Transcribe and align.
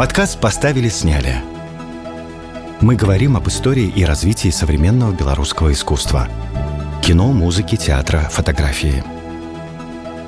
Подкаст 0.00 0.40
«Поставили, 0.40 0.88
сняли». 0.88 1.34
Мы 2.80 2.96
говорим 2.96 3.36
об 3.36 3.48
истории 3.48 3.92
и 3.94 4.02
развитии 4.02 4.48
современного 4.48 5.12
белорусского 5.12 5.72
искусства. 5.72 6.26
Кино, 7.02 7.32
музыки, 7.32 7.76
театра, 7.76 8.20
фотографии. 8.20 9.04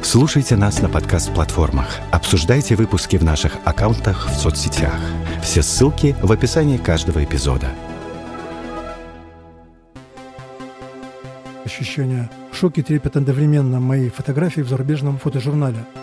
Слушайте 0.02 0.56
нас 0.56 0.82
на 0.82 0.90
подкаст-платформах. 0.90 2.00
Обсуждайте 2.10 2.76
выпуски 2.76 3.16
в 3.16 3.24
наших 3.24 3.56
аккаунтах 3.64 4.28
в 4.28 4.34
соцсетях. 4.34 5.00
Все 5.42 5.62
ссылки 5.62 6.14
в 6.20 6.30
описании 6.30 6.76
каждого 6.76 7.24
эпизода. 7.24 7.68
Ощущение 11.64 12.28
шоки 12.52 12.80
и 12.80 12.82
трепет 12.82 13.16
одновременно 13.16 13.80
моей 13.80 14.10
фотографии 14.10 14.60
в 14.60 14.68
зарубежном 14.68 15.16
фотожурнале– 15.16 15.78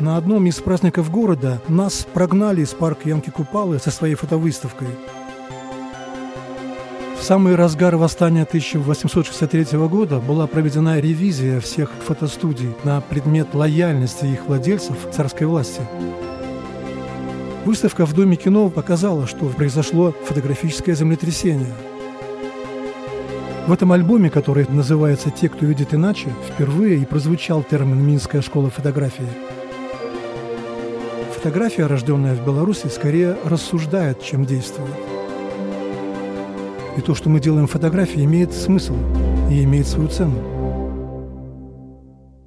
на 0.00 0.16
одном 0.16 0.46
из 0.46 0.56
праздников 0.56 1.10
города 1.10 1.60
нас 1.68 2.06
прогнали 2.12 2.62
из 2.62 2.70
парка 2.70 3.08
Янки 3.08 3.30
Купалы 3.30 3.78
со 3.78 3.90
своей 3.90 4.14
фотовыставкой. 4.14 4.88
В 7.18 7.22
самый 7.22 7.56
разгар 7.56 7.96
восстания 7.96 8.44
1863 8.44 9.78
года 9.88 10.20
была 10.20 10.46
проведена 10.46 11.00
ревизия 11.00 11.60
всех 11.60 11.90
фотостудий 12.06 12.74
на 12.84 13.00
предмет 13.00 13.54
лояльности 13.54 14.26
их 14.26 14.46
владельцев 14.46 14.96
царской 15.12 15.46
власти. 15.46 15.82
Выставка 17.64 18.06
в 18.06 18.14
Доме 18.14 18.36
кино 18.36 18.70
показала, 18.70 19.26
что 19.26 19.46
произошло 19.46 20.14
фотографическое 20.24 20.94
землетрясение. 20.94 21.74
В 23.66 23.72
этом 23.72 23.92
альбоме, 23.92 24.30
который 24.30 24.66
называется 24.68 25.30
«Те, 25.30 25.50
кто 25.50 25.66
видит 25.66 25.92
иначе», 25.92 26.32
впервые 26.48 27.02
и 27.02 27.04
прозвучал 27.04 27.62
термин 27.62 28.00
«Минская 28.00 28.40
школа 28.40 28.70
фотографии». 28.70 29.57
Фотография, 31.38 31.86
рожденная 31.86 32.34
в 32.34 32.44
Беларуси, 32.44 32.88
скорее 32.88 33.38
рассуждает, 33.44 34.20
чем 34.20 34.44
действует. 34.44 34.90
И 36.96 37.00
то, 37.00 37.14
что 37.14 37.28
мы 37.28 37.38
делаем 37.38 37.68
фотографии, 37.68 38.24
имеет 38.24 38.52
смысл 38.52 38.96
и 39.48 39.62
имеет 39.62 39.86
свою 39.86 40.08
цену. 40.08 40.34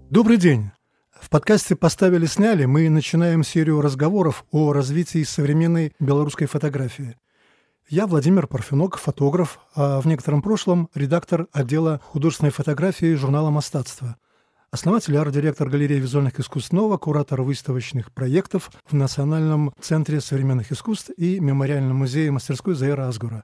Добрый 0.10 0.36
день! 0.36 0.72
В 1.22 1.30
подкасте 1.30 1.78
«Поставили-сняли» 1.78 2.66
мы 2.66 2.90
начинаем 2.90 3.46
серию 3.46 3.80
разговоров 3.80 4.44
о 4.52 4.74
развитии 4.74 5.24
современной 5.24 5.94
белорусской 6.02 6.48
фотографии. 6.48 7.16
Я 7.88 8.08
Владимир 8.08 8.46
Парфенок, 8.46 8.98
фотограф, 8.98 9.60
а 9.74 10.02
в 10.02 10.06
некотором 10.06 10.42
прошлом 10.42 10.90
редактор 10.94 11.48
отдела 11.54 12.02
художественной 12.04 12.52
фотографии 12.52 13.16
журнала 13.16 13.52
«Мастатство» 13.52 14.18
основатель 14.72 15.14
и 15.14 15.18
арт-директор 15.18 15.70
галереи 15.70 16.00
визуальных 16.00 16.40
искусств 16.40 16.72
«Нова», 16.72 16.98
куратор 16.98 17.42
выставочных 17.42 18.12
проектов 18.12 18.72
в 18.90 18.94
Национальном 18.94 19.74
центре 19.80 20.22
современных 20.22 20.72
искусств 20.72 21.12
и 21.18 21.40
Мемориальном 21.40 21.98
музее 21.98 22.32
мастерской 22.32 22.74
Заира 22.74 23.08
Асгура. 23.08 23.44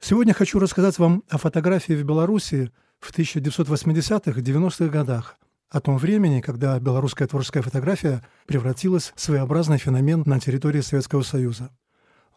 Сегодня 0.00 0.32
хочу 0.32 0.60
рассказать 0.60 0.98
вам 0.98 1.24
о 1.28 1.38
фотографии 1.38 1.92
в 1.92 2.04
Беларуси 2.04 2.70
в 3.00 3.12
1980-90-х 3.12 4.86
годах, 4.86 5.36
о 5.70 5.80
том 5.80 5.98
времени, 5.98 6.40
когда 6.40 6.78
белорусская 6.78 7.26
творческая 7.26 7.62
фотография 7.62 8.24
превратилась 8.46 9.12
в 9.16 9.20
своеобразный 9.20 9.78
феномен 9.78 10.22
на 10.24 10.38
территории 10.38 10.80
Советского 10.80 11.22
Союза. 11.22 11.70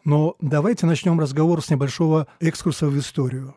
Но 0.04 0.34
давайте 0.40 0.86
начнем 0.86 1.20
разговор 1.20 1.62
с 1.62 1.70
небольшого 1.70 2.26
экскурса 2.40 2.88
в 2.88 2.98
историю. 2.98 3.54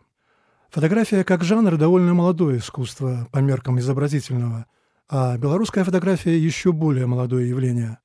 Фотография 0.69 1.23
как 1.23 1.43
жанр 1.43 1.77
довольно 1.77 2.13
молодое 2.13 2.57
искусство 2.57 3.27
по 3.31 3.39
меркам 3.39 3.79
изобразительного, 3.79 4.65
а 5.07 5.37
белорусская 5.37 5.83
фотография 5.83 6.37
еще 6.37 6.71
более 6.71 7.05
молодое 7.05 7.49
явление. 7.49 7.99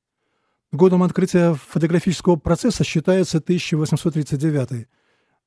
Годом 0.73 1.03
открытия 1.03 1.55
фотографического 1.55 2.37
процесса 2.37 2.85
считается 2.85 3.39
1839. 3.39 4.87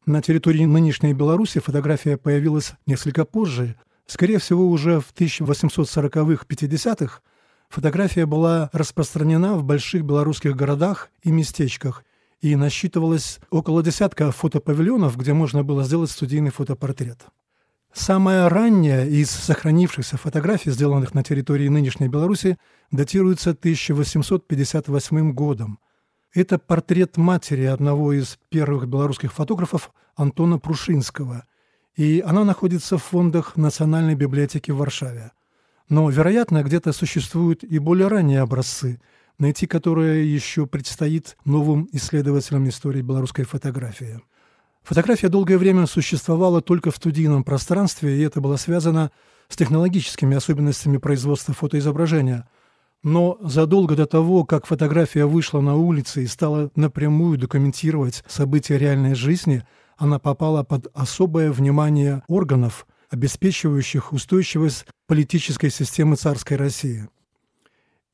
На 0.06 0.22
территории 0.22 0.66
нынешней 0.66 1.14
Беларуси 1.14 1.62
фотография 1.62 2.18
появилась 2.18 2.74
несколько 2.86 3.24
позже. 3.24 3.76
Скорее 4.06 4.40
всего, 4.40 4.68
уже 4.68 5.00
в 5.00 5.14
1840-50-х 5.14 7.22
фотография 7.70 8.26
была 8.26 8.70
распространена 8.74 9.56
в 9.56 9.64
больших 9.64 10.04
белорусских 10.04 10.56
городах 10.56 11.10
и 11.22 11.32
местечках– 11.32 12.04
и 12.44 12.58
насчитывалось 12.58 13.40
около 13.52 13.82
десятка 13.82 14.30
фотопавильонов, 14.34 15.16
где 15.16 15.32
можно 15.32 15.64
было 15.64 15.86
сделать 15.86 16.12
студийный 16.12 16.52
фотопортрет. 16.52 17.22
Самая 17.94 18.50
ранняя 18.50 19.06
из 19.06 19.32
сохранившихся 19.32 20.18
фотографий, 20.18 20.72
сделанных 20.72 21.14
на 21.14 21.24
территории 21.24 21.70
нынешней 21.70 22.10
Беларуси, 22.10 22.58
датируется 22.92 23.52
1858 23.52 25.32
годом. 25.32 25.80
Это 26.34 26.60
портрет 26.60 27.16
матери 27.16 27.64
одного 27.64 28.12
из 28.12 28.38
первых 28.50 28.90
белорусских 28.90 29.32
фотографов 29.32 29.94
Антона 30.18 30.60
Прушинского, 30.60 31.46
и 31.96 32.22
она 32.28 32.44
находится 32.44 32.98
в 32.98 33.04
фондах 33.04 33.56
Национальной 33.56 34.16
библиотеки 34.16 34.72
в 34.72 34.78
Варшаве. 34.78 35.32
Но, 35.88 36.10
вероятно, 36.10 36.62
где-то 36.62 36.92
существуют 36.92 37.64
и 37.64 37.80
более 37.80 38.10
ранние 38.10 38.42
образцы– 38.42 39.00
найти 39.40 39.68
которое 39.68 40.24
еще 40.24 40.66
предстоит 40.66 41.38
новым 41.46 41.88
исследователям 41.92 42.68
истории 42.70 43.02
белорусской 43.02 43.46
фотографии. 43.46 44.22
Фотография 44.84 45.30
долгое 45.30 45.58
время 45.58 45.86
существовала 45.86 46.62
только 46.62 46.92
в 46.92 46.98
студийном 46.98 47.44
пространстве, 47.44 48.18
и 48.18 48.22
это 48.22 48.42
было 48.42 48.58
связано 48.58 49.12
с 49.48 49.56
технологическими 49.56 50.36
особенностями 50.36 50.98
производства 50.98 51.54
фотоизображения. 51.54 52.48
Но 53.02 53.38
задолго 53.42 53.96
до 53.96 54.06
того, 54.06 54.46
как 54.46 54.66
фотография 54.66 55.26
вышла 55.26 55.62
на 55.62 55.76
улицы 55.76 56.24
и 56.24 56.28
стала 56.28 56.70
напрямую 56.76 57.38
документировать 57.38 58.24
события 58.28 58.78
реальной 58.78 59.16
жизни, 59.16 59.64
она 59.98 60.20
попала 60.20 60.64
под 60.64 60.88
особое 60.94 61.52
внимание 61.52 62.24
органов, 62.28 62.86
обеспечивающих 63.10 64.12
устойчивость 64.12 64.86
политической 65.08 65.70
системы 65.70 66.16
царской 66.16 66.58
России. 66.58 67.08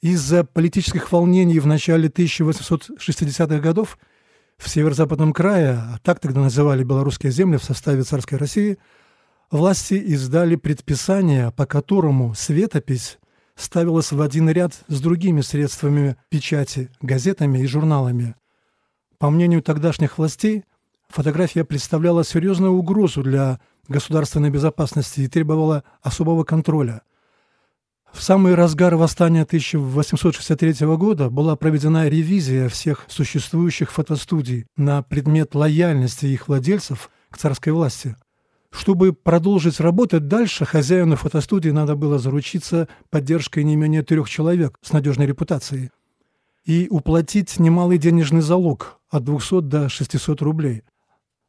Из-за 0.01 0.45
политических 0.45 1.11
волнений 1.11 1.59
в 1.59 1.67
начале 1.67 2.07
1860-х 2.07 3.59
годов 3.59 3.97
в 4.57 4.69
северо-западном 4.69 5.33
крае, 5.33 5.71
а 5.71 5.97
так 6.01 6.19
тогда 6.19 6.41
называли 6.41 6.83
белорусские 6.83 7.33
земли 7.33 7.57
в 7.57 7.63
составе 7.63 8.03
царской 8.03 8.37
России, 8.37 8.77
власти 9.51 9.95
издали 9.95 10.55
предписание, 10.55 11.51
по 11.51 11.65
которому 11.65 12.33
светопись 12.33 13.19
ставилась 13.55 14.13
в 14.13 14.21
один 14.21 14.49
ряд 14.49 14.85
с 14.87 15.01
другими 15.01 15.41
средствами 15.41 16.15
печати, 16.29 16.89
газетами 17.01 17.59
и 17.59 17.67
журналами. 17.67 18.35
По 19.17 19.29
мнению 19.29 19.61
тогдашних 19.61 20.17
властей, 20.17 20.63
фотография 21.09 21.65
представляла 21.65 22.23
серьезную 22.23 22.71
угрозу 22.71 23.21
для 23.21 23.59
государственной 23.89 24.49
безопасности 24.49 25.21
и 25.21 25.27
требовала 25.27 25.83
особого 26.01 26.45
контроля. 26.45 27.01
В 28.13 28.23
самый 28.23 28.55
разгар 28.55 28.95
восстания 28.95 29.43
1863 29.43 30.85
года 30.97 31.29
была 31.29 31.55
проведена 31.55 32.09
ревизия 32.09 32.67
всех 32.67 33.05
существующих 33.07 33.91
фотостудий 33.91 34.65
на 34.75 35.03
предмет 35.03 35.55
лояльности 35.55 36.25
их 36.25 36.47
владельцев 36.47 37.09
к 37.29 37.37
царской 37.37 37.71
власти. 37.71 38.15
Чтобы 38.71 39.13
продолжить 39.13 39.79
работать 39.79 40.27
дальше, 40.27 40.65
хозяину 40.65 41.15
фотостудии 41.15 41.69
надо 41.69 41.95
было 41.95 42.19
заручиться 42.19 42.87
поддержкой 43.09 43.63
не 43.63 43.75
менее 43.75 44.03
трех 44.03 44.29
человек 44.29 44.77
с 44.81 44.91
надежной 44.91 45.25
репутацией 45.25 45.91
и 46.65 46.87
уплатить 46.89 47.57
немалый 47.57 47.97
денежный 47.97 48.41
залог 48.41 48.99
от 49.09 49.23
200 49.23 49.61
до 49.61 49.89
600 49.89 50.41
рублей. 50.41 50.83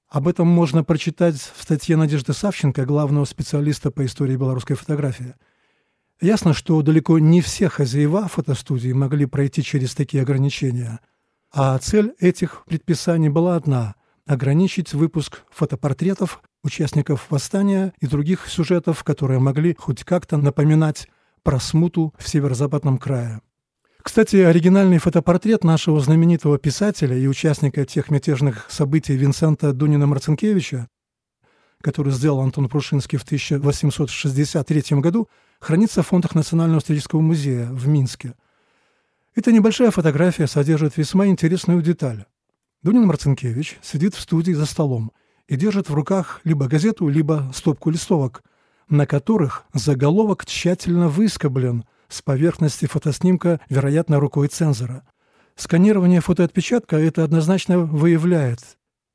Об 0.09 0.29
этом 0.29 0.47
можно 0.47 0.83
прочитать 0.83 1.37
в 1.37 1.63
статье 1.63 1.97
Надежды 1.97 2.33
Савченко, 2.33 2.85
главного 2.85 3.25
специалиста 3.25 3.91
по 3.91 4.05
истории 4.05 4.37
белорусской 4.37 4.77
фотографии– 4.77 5.35
Ясно, 6.21 6.53
что 6.53 6.83
далеко 6.83 7.19
не 7.19 7.41
все 7.41 7.71
хозяева 7.71 8.29
фотостудии 8.29 8.93
могли 8.93 9.25
пройти 9.25 9.63
через 9.63 9.95
такие 9.95 10.23
ограничения, 10.23 11.01
а 11.51 11.79
цель 11.79 12.15
этих 12.21 12.65
предписаний 12.67 13.31
была 13.31 13.57
одна– 13.57 13.95
ограничить 14.27 14.93
выпуск 14.93 15.43
фотопортретов 15.51 16.43
участников 16.63 17.27
восстания 17.31 17.95
и 18.01 18.07
других 18.07 18.49
сюжетов, 18.49 19.03
которые 19.03 19.41
могли 19.41 19.75
хоть 19.75 20.05
как-то 20.05 20.37
напоминать 20.37 21.09
про 21.43 21.59
смуту 21.59 22.13
в 22.19 22.29
северо-западном 22.29 22.99
крае. 22.99 23.41
Кстати, 24.03 24.37
оригинальный 24.37 24.99
фотопортрет 24.99 25.65
нашего 25.65 26.01
знаменитого 26.01 26.59
писателя 26.59 27.17
и 27.17 27.27
участника 27.27 27.87
тех 27.87 28.11
мятежных 28.11 28.71
событий 28.71 29.17
Винсента 29.17 29.73
Дунина-Марцинкевича, 29.73 30.87
который 31.83 32.13
сделал 32.13 32.41
Антон 32.41 32.69
Прушинский 32.69 33.19
в 33.19 33.23
1863 33.23 35.01
году, 35.01 35.29
хранится 35.61 36.03
в 36.03 36.09
фондах 36.09 36.35
Национального 36.35 36.81
исторического 36.81 37.21
музея 37.21 37.67
в 37.67 37.87
Минске. 37.87 38.35
Эта 39.35 39.53
небольшая 39.53 39.91
фотография 39.91 40.47
содержит 40.47 40.97
весьма 40.97 41.27
интересную 41.27 41.83
деталь. 41.83 42.25
Дунин 42.83 43.07
Марцинкевич 43.07 43.79
сидит 43.83 44.15
в 44.15 44.21
студии 44.21 44.53
за 44.53 44.67
столом 44.67 45.13
и 45.47 45.57
держит 45.57 45.89
в 45.89 45.95
руках 45.95 46.41
либо 46.45 46.67
газету, 46.67 47.09
либо 47.09 47.51
стопку 47.55 47.91
листовок, 47.91 48.43
на 48.89 49.07
которых 49.07 49.65
заголовок 49.75 50.47
тщательно 50.47 51.09
выскоблен 51.09 51.85
с 52.09 52.23
поверхности 52.23 52.87
фотоснимка, 52.87 53.61
вероятно, 53.69 54.19
рукой 54.19 54.49
цензора. 54.49 55.07
Сканирование 55.55 56.21
фотоотпечатка 56.21 56.97
это 56.97 57.23
однозначно 57.23 57.79
выявляет. 57.79 58.61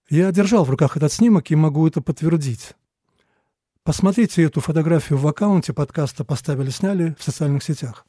Я 0.09 0.31
держал 0.31 0.63
в 0.63 0.69
руках 0.69 0.95
этот 0.95 1.11
снимок 1.11 1.49
и 1.49 1.55
могу 1.55 1.87
это 1.87 2.01
подтвердить. 2.01 2.75
Посмотрите 3.85 4.41
эту 4.41 4.61
фотографию 4.61 5.19
в 5.19 5.27
аккаунте 5.27 5.71
подкаста 5.71 6.23
«Поставили-сняли» 6.23 7.15
в 7.19 7.23
социальных 7.23 7.63
сетях. 7.63 8.07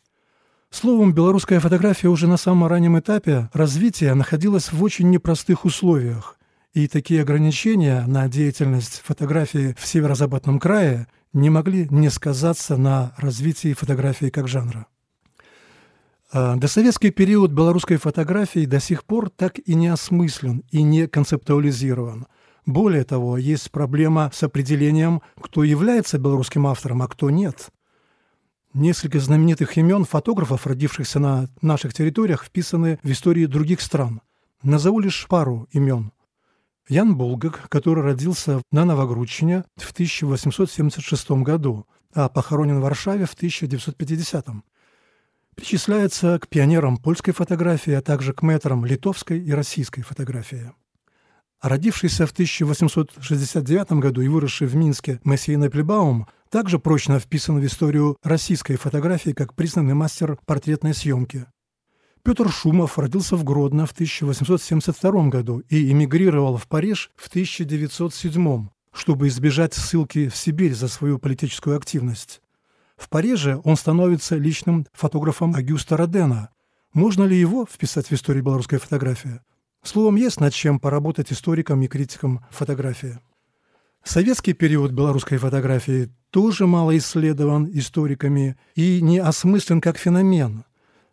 Словом, 0.70 1.12
белорусская 1.12 1.61
фотография 1.61 2.08
уже 2.08 2.26
на 2.26 2.38
самом 2.38 2.67
раннем 2.67 2.99
этапе 2.99 3.50
развития 3.52 4.14
находилась 4.14 4.73
в 4.73 4.82
очень 4.82 5.11
непростых 5.11 5.67
условиях, 5.67 6.38
и 6.73 6.88
такие 6.88 7.20
ограничения 7.20 8.06
на 8.06 8.26
деятельность 8.26 9.02
фотографии 9.05 9.76
в 9.78 9.87
северо-западном 9.87 10.61
крае 10.61 11.08
не 11.34 11.50
могли 11.50 11.87
не 11.90 12.08
сказаться 12.08 12.79
на 12.79 13.12
развитии 13.19 13.75
фотографии 13.75 14.31
как 14.31 14.49
жанра. 14.49 14.87
А, 16.32 16.56
досоветский 16.56 17.11
период 17.11 17.50
белорусской 17.50 17.99
фотографии 17.99 18.64
до 18.64 18.81
сих 18.81 19.05
пор 19.05 19.29
так 19.29 19.58
и 19.58 19.75
не 19.75 19.88
осмыслен 19.88 20.62
и 20.70 20.82
не 20.82 21.06
концептуализирован. 21.06 22.29
Более 22.66 23.04
того, 23.04 23.38
есть 23.38 23.70
проблема 23.70 24.30
с 24.34 24.42
определением, 24.42 25.22
кто 25.40 25.62
является 25.62 26.18
белорусским 26.18 26.66
автором, 26.66 27.00
а 27.02 27.08
кто 27.08 27.30
нет. 27.30 27.70
Несколько 28.74 29.20
знаменитых 29.20 29.78
имен 29.78 30.04
фотографов, 30.04 30.66
родившихся 30.66 31.20
на 31.20 31.48
наших 31.62 31.94
территориях, 31.94 32.44
вписаны 32.44 32.98
в 33.04 33.10
истории 33.10 33.46
других 33.46 33.80
стран. 33.80 34.20
Назову 34.64 34.98
лишь 34.98 35.26
пару 35.28 35.68
имен. 35.70 36.12
Ян 36.88 37.16
Булгак, 37.16 37.68
который 37.68 38.02
родился 38.02 38.60
на 38.72 38.84
Новогрудчине 38.84 39.64
в 39.76 39.92
1876 39.92 41.30
году, 41.42 41.86
а 42.14 42.28
похоронен 42.28 42.80
в 42.80 42.82
Варшаве 42.82 43.26
в 43.26 43.34
1950 43.34 44.48
причисляется 45.54 46.38
к 46.38 46.48
пионерам 46.48 46.98
польской 46.98 47.32
фотографии, 47.32 47.92
а 47.92 48.02
также 48.02 48.34
к 48.34 48.42
мэтрам 48.42 48.84
литовской 48.84 49.40
и 49.40 49.52
российской 49.52 50.02
фотографии. 50.02 50.72
Родившийся 51.62 52.26
в 52.26 52.32
1869 52.32 53.93
году 53.93 54.20
и 54.20 54.29
выросший 54.29 54.67
в 54.67 54.76
Минске 54.76 55.20
Мессия 55.25 55.56
Неплебаум 55.56 56.26
также 56.50 56.79
прочно 56.79 57.19
вписан 57.19 57.58
в 57.58 57.64
историю 57.64 58.17
российской 58.23 58.76
фотографии 58.76 59.31
как 59.31 59.55
признанный 59.55 59.94
мастер 59.94 60.38
портретной 60.44 60.94
съемки. 60.94 61.47
Петр 62.23 62.50
Шумов 62.50 62.99
родился 62.99 63.37
в 63.37 63.44
Гродно 63.44 63.87
в 63.87 63.93
1872 63.93 65.29
году 65.29 65.61
и 65.69 65.91
эмигрировал 65.91 66.56
в 66.56 66.67
Париж 66.67 67.11
в 67.17 67.29
1907, 67.29 68.69
чтобы 68.93 69.29
избежать 69.29 69.75
ссылки 69.75 70.29
в 70.29 70.37
Сибирь 70.37 70.75
за 70.75 70.88
свою 70.88 71.19
политическую 71.19 71.76
активность. 71.76 72.43
В 72.97 73.08
Париже 73.08 73.61
он 73.64 73.76
становится 73.76 74.37
личным 74.37 74.87
фотографом 74.93 75.55
Агюста 75.55 75.97
Родена. 75.97 76.50
Можно 76.93 77.25
ли 77.25 77.38
его 77.38 77.64
вписать 77.64 78.08
в 78.08 78.12
историю 78.12 78.43
белорусской 78.43 78.79
фотографии? 78.79 79.41
Словом, 79.86 80.16
есть 80.16 80.40
над 80.40 80.52
чем 80.52 80.80
поработать 80.80 81.32
историкам 81.32 81.82
и 81.82 81.86
критикам 81.86 82.44
фотографии. 82.50 83.20
Советский 84.02 84.52
период 84.52 84.92
белорусской 84.92 85.38
фотографии 85.38 86.10
тоже 86.30 86.66
мало 86.66 86.96
исследован 86.96 87.68
историками 87.72 88.56
и 88.74 89.00
не 89.00 89.18
осмыслен 89.18 89.80
как 89.80 89.96
феномен. 89.98 90.64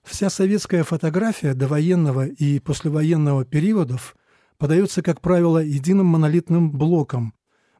Вся 0.03 0.29
советская 0.29 0.83
фотография 0.83 1.53
довоенного 1.53 2.27
и 2.27 2.59
послевоенного 2.59 3.45
периодов 3.45 4.15
подается, 4.57 5.01
как 5.01 5.21
правило, 5.21 5.59
единым 5.59 6.07
монолитным 6.07 6.71
блоком, 6.71 7.33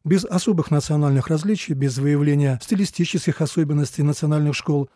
без 0.04 0.26
особых 0.26 0.72
национальных 0.72 1.28
различий, 1.28 1.74
без 1.74 1.98
выявления 1.98 2.60
стилистических 2.62 3.42
особенностей 3.42 4.04
национальных 4.04 4.56
школ. 4.56 4.90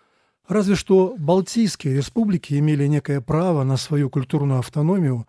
Разве 0.47 0.75
что 0.75 1.15
Балтийские 1.17 1.95
республики 1.95 2.53
имели 2.57 2.87
некое 2.87 3.19
право 3.19 3.63
на 3.63 3.77
свою 3.77 4.09
культурную 4.09 4.59
автономию. 4.59 5.27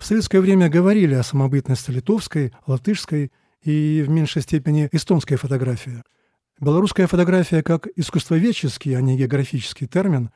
В 0.00 0.06
советское 0.06 0.40
время 0.40 0.70
говорили 0.70 1.12
о 1.12 1.22
самобытности 1.22 1.90
литовской, 1.90 2.52
латышской 2.66 3.30
и 3.62 4.02
в 4.04 4.08
меньшей 4.08 4.40
степени 4.40 4.88
эстонской 4.92 5.36
фотографии. 5.36 6.02
Белорусская 6.58 7.06
фотография 7.06 7.62
как 7.62 7.86
искусствоведческий, 7.96 8.96
а 8.96 9.02
не 9.02 9.18
географический 9.18 9.86
термин 9.86 10.30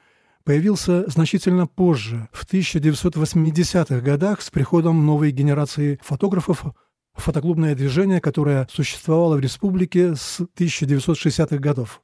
появился 0.44 1.08
значительно 1.08 1.66
позже, 1.66 2.28
в 2.31 2.44
1980-х 2.44 4.00
годах 4.00 4.43
с 4.43 4.50
приходом 4.50 5.06
новой 5.06 5.31
генерации 5.31 5.99
фотографов 6.02 6.66
фотоклубное 7.14 7.75
движение, 7.75 8.20
которое 8.20 8.69
существовало 8.70 9.37
в 9.37 9.40
республике 9.40 10.14
с 10.14 10.40
1960-х 10.40 11.56
годов. 11.56 12.02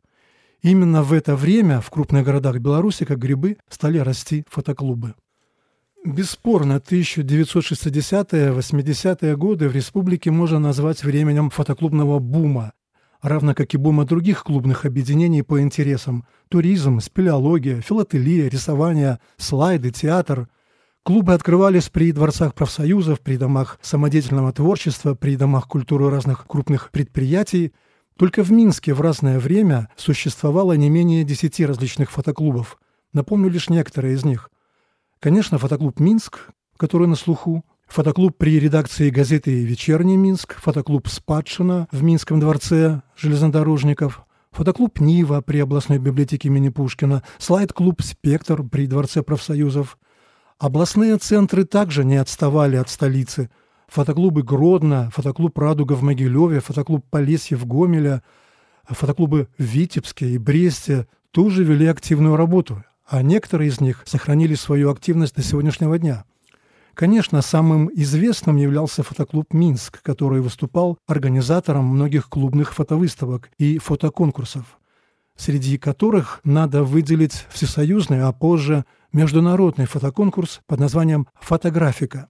Именно 0.62 1.02
в 1.02 1.12
это 1.12 1.36
время 1.36 1.82
в 1.82 1.90
крупных 1.90 2.24
городах 2.24 2.56
Беларуси, 2.56 3.04
как 3.04 3.18
грибы, 3.18 3.58
стали 3.68 3.98
расти 3.98 4.44
фотоклубы. 4.48 5.14
Бесспорно, 6.04 6.78
1960-80-е 6.78 9.36
годы 9.36 9.68
в 9.68 9.74
республике 9.74 10.30
можно 10.30 10.58
назвать 10.58 11.04
временем 11.04 11.50
фотоклубного 11.50 12.18
бума, 12.18 12.72
равно 13.20 13.54
как 13.54 13.74
и 13.74 13.76
бума 13.76 14.06
других 14.06 14.44
клубных 14.44 14.86
объединений 14.86 15.42
по 15.42 15.60
интересам– 15.60 16.24
туризм, 16.48 17.00
спелеология, 17.00 17.82
филателия, 17.82 18.48
рисование, 18.48 19.18
слайды, 19.36 19.90
театр– 19.90 20.48
Клубы 21.02 21.32
открывались 21.32 21.88
при 21.88 22.12
дворцах 22.12 22.54
профсоюзов, 22.54 23.20
при 23.20 23.38
домах 23.38 23.78
самодеятельного 23.80 24.52
творчества, 24.52 25.14
при 25.14 25.34
домах 25.34 25.66
культуры 25.66 26.10
разных 26.10 26.46
крупных 26.46 26.90
предприятий. 26.90 27.72
Только 28.18 28.44
в 28.44 28.52
Минске 28.52 28.92
в 28.92 29.00
разное 29.00 29.38
время 29.38 29.88
существовало 29.96 30.74
не 30.74 30.90
менее 30.90 31.24
десяти 31.24 31.64
различных 31.64 32.10
фотоклубов. 32.10 32.78
Напомню 33.14 33.48
лишь 33.48 33.70
некоторые 33.70 34.14
из 34.14 34.26
них. 34.26 34.50
Конечно, 35.20 35.58
фотоклуб 35.58 36.00
«Минск», 36.00 36.50
который 36.76 37.06
на 37.06 37.16
слуху, 37.16 37.64
фотоклуб 37.86 38.36
при 38.36 38.58
редакции 38.58 39.10
газеты 39.10 39.64
«Вечерний 39.64 40.16
Минск», 40.16 40.60
фотоклуб 40.60 41.08
«Спадшина» 41.08 41.88
в 41.92 42.02
Минском 42.02 42.40
дворце 42.40 43.02
железнодорожников, 43.16 44.24
фотоклуб 44.50 44.98
«Нива» 45.00 45.40
при 45.40 45.58
областной 45.58 45.98
библиотеке 45.98 46.48
имени 46.48 46.70
Пушкина, 46.70 47.22
слайд-клуб 47.38 48.02
«Спектр» 48.02 48.62
при 48.64 48.86
Дворце 48.86 49.22
профсоюзов– 49.22 49.98
Областные 50.60 51.16
центры 51.16 51.64
также 51.64 52.04
не 52.04 52.16
отставали 52.16 52.76
от 52.76 52.90
столицы. 52.90 53.48
Фотоклубы 53.88 54.42
Гродно, 54.42 55.10
фотоклуб 55.10 55.56
«Радуга» 55.56 55.94
в 55.94 56.02
Могилеве, 56.02 56.60
фотоклуб 56.60 57.02
«Полесье» 57.08 57.56
в 57.56 57.64
Гомеле, 57.64 58.22
фотоклубы 58.86 59.48
в 59.56 59.62
Витебске 59.62 60.28
и 60.28 60.36
Бресте 60.36 61.08
тоже 61.30 61.64
вели 61.64 61.86
активную 61.86 62.36
работу, 62.36 62.84
а 63.10 63.22
некоторые 63.22 63.68
из 63.68 63.80
них 63.80 64.04
сохранили 64.06 64.54
свою 64.54 64.90
активность 64.90 65.34
до 65.34 65.42
сегодняшнего 65.42 65.98
дня. 65.98 66.24
Конечно, 66.94 67.42
самым 67.42 67.90
известным 67.92 68.56
являлся 68.56 69.02
фотоклуб 69.02 69.52
«Минск», 69.52 70.00
который 70.02 70.40
выступал 70.40 70.96
организатором 71.08 71.86
многих 71.86 72.28
клубных 72.28 72.72
фотовыставок 72.72 73.50
и 73.58 73.78
фотоконкурсов, 73.78 74.78
среди 75.36 75.76
которых 75.76 76.40
надо 76.44 76.84
выделить 76.84 77.46
всесоюзный, 77.50 78.22
а 78.22 78.32
позже– 78.32 78.84
международный 79.12 79.86
фотоконкурс 79.86 80.60
под 80.68 80.78
названием 80.78 81.26
«Фотографика». 81.40 82.28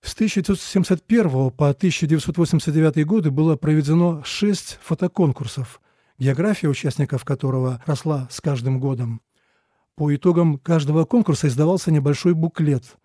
С 0.00 0.14
1971 0.14 1.52
по 1.52 1.68
1989 1.68 3.06
годы 3.06 3.30
было 3.30 3.54
проведено 3.54 4.20
шесть 4.24 4.80
фотоконкурсов, 4.82 5.80
география 6.18 6.66
участников 6.66 7.24
которого 7.24 7.80
росла 7.86 8.26
с 8.32 8.40
каждым 8.40 8.80
годом. 8.80 9.20
По 9.96 10.14
итогам 10.14 10.58
каждого 10.58 11.04
конкурса 11.04 11.48
издавался 11.48 11.90
небольшой 11.90 12.34
буклет 12.34 12.96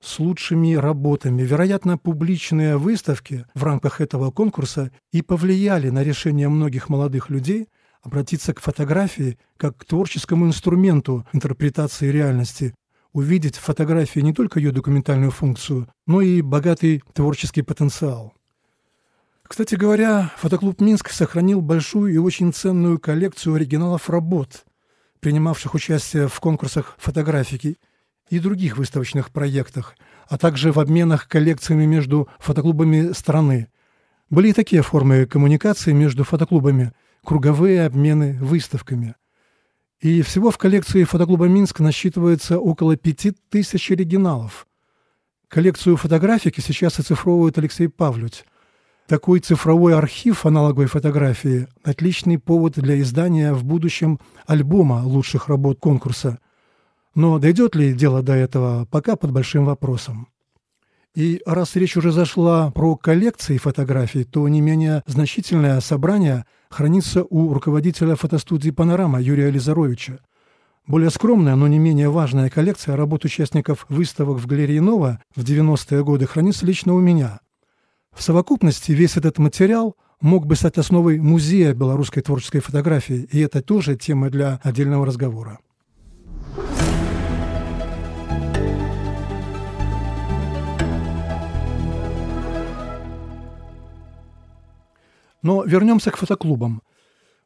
с 0.00 0.18
лучшими 0.18 0.74
работами. 0.74 1.42
Вероятно, 1.42 1.98
публичные 1.98 2.78
выставки 2.78 3.44
в 3.54 3.62
рамках 3.62 4.00
этого 4.00 4.30
конкурса 4.30 4.90
и 5.12 5.20
повлияли 5.22 5.90
на 5.90 6.02
решение 6.02 6.48
многих 6.48 6.88
молодых 6.88 7.30
людей– 7.30 7.68
обратиться 8.02 8.54
к 8.54 8.60
фотографии 8.60 9.38
как 9.56 9.76
к 9.76 9.84
творческому 9.84 10.46
инструменту 10.46 11.26
интерпретации 11.32 12.08
реальности, 12.08 12.74
увидеть 13.12 13.56
в 13.56 13.60
фотографии 13.60 14.20
не 14.20 14.32
только 14.32 14.60
ее 14.60 14.72
документальную 14.72 15.30
функцию, 15.30 15.88
но 16.06 16.20
и 16.20 16.42
богатый 16.42 17.02
творческий 17.12 17.62
потенциал. 17.62 18.32
Кстати 19.42 19.74
говоря, 19.74 20.32
фотоклуб 20.36 20.80
«Минск» 20.80 21.10
сохранил 21.10 21.60
большую 21.60 22.14
и 22.14 22.18
очень 22.18 22.52
ценную 22.52 23.00
коллекцию 23.00 23.56
оригиналов 23.56 24.08
работ, 24.08 24.64
принимавших 25.20 25.74
участие 25.74 26.28
в 26.28 26.40
конкурсах 26.40 26.94
фотографики 26.98 27.78
и 28.28 28.38
других 28.38 28.76
выставочных 28.76 29.30
проектах, 29.30 29.96
а 30.28 30.38
также 30.38 30.72
в 30.72 30.78
обменах 30.78 31.28
коллекциями 31.28 31.84
между 31.84 32.28
фотоклубами 32.38 33.12
страны. 33.12 33.68
Были 34.28 34.48
и 34.48 34.52
такие 34.52 34.82
формы 34.82 35.26
коммуникации 35.26 35.92
между 35.92 36.24
фотоклубами– 36.24 36.92
круговые 37.24 37.86
обмены 37.86 38.38
выставками. 38.40 39.14
И 40.00 40.22
всего 40.22 40.50
в 40.50 40.58
коллекции 40.58 41.04
фотоклуба 41.04 41.46
«Минск» 41.46 41.80
насчитывается 41.80 42.58
около 42.58 42.96
пяти 42.96 43.32
тысяч 43.50 43.90
оригиналов. 43.90 44.66
Коллекцию 45.48 45.96
фотографики 45.96 46.60
сейчас 46.60 46.98
оцифровывает 46.98 47.58
Алексей 47.58 47.88
Павлють. 47.88 48.46
Такой 49.10 49.40
цифровой 49.40 49.96
архив 49.96 50.46
аналоговой 50.46 50.86
фотографии– 50.86 51.66
отличный 51.82 52.38
повод 52.38 52.74
для 52.74 53.00
издания 53.00 53.52
в 53.52 53.64
будущем 53.64 54.20
альбома 54.46 55.02
лучших 55.04 55.48
работ 55.48 55.80
конкурса. 55.80 56.38
Но 57.16 57.40
дойдет 57.40 57.74
ли 57.74 57.92
дело 57.92 58.22
до 58.22 58.34
этого, 58.34 58.86
пока 58.88 59.16
под 59.16 59.32
большим 59.32 59.64
вопросом. 59.64 60.28
И 61.16 61.42
раз 61.44 61.74
речь 61.74 61.96
уже 61.96 62.12
зашла 62.12 62.70
про 62.70 62.94
коллекции 62.94 63.56
фотографий, 63.56 64.22
то 64.22 64.46
не 64.46 64.60
менее 64.60 65.02
значительное 65.06 65.80
собрание 65.80 66.44
хранится 66.68 67.24
у 67.28 67.52
руководителя 67.52 68.14
фотостудии 68.14 68.70
«Панорама» 68.70 69.20
Юрия 69.20 69.50
Лизаровича. 69.50 70.20
Более 70.86 71.10
скромная, 71.10 71.56
но 71.56 71.66
не 71.66 71.80
менее 71.80 72.10
важная 72.10 72.48
коллекция 72.48 72.94
работ 72.94 73.24
участников 73.24 73.86
выставок 73.88 74.38
в 74.38 74.46
галерее 74.46 74.80
«Нова» 74.80 75.20
в 75.34 75.42
90-е 75.42 76.04
годы 76.04 76.26
хранится 76.26 76.64
лично 76.64 76.94
у 76.94 77.00
меня. 77.00 77.40
В 78.12 78.22
совокупности 78.22 78.92
весь 78.92 79.16
этот 79.16 79.38
материал 79.38 79.96
мог 80.20 80.46
бы 80.46 80.56
стать 80.56 80.78
основой 80.78 81.18
музея 81.18 81.72
белорусской 81.72 82.22
творческой 82.22 82.60
фотографии, 82.60 83.28
и 83.30 83.40
это 83.40 83.62
тоже 83.62 83.96
тема 83.96 84.30
для 84.30 84.60
отдельного 84.62 85.06
разговора. 85.06 85.58
Но 95.42 95.64
вернемся 95.64 96.10
к 96.10 96.16
фотоклубам. 96.16 96.82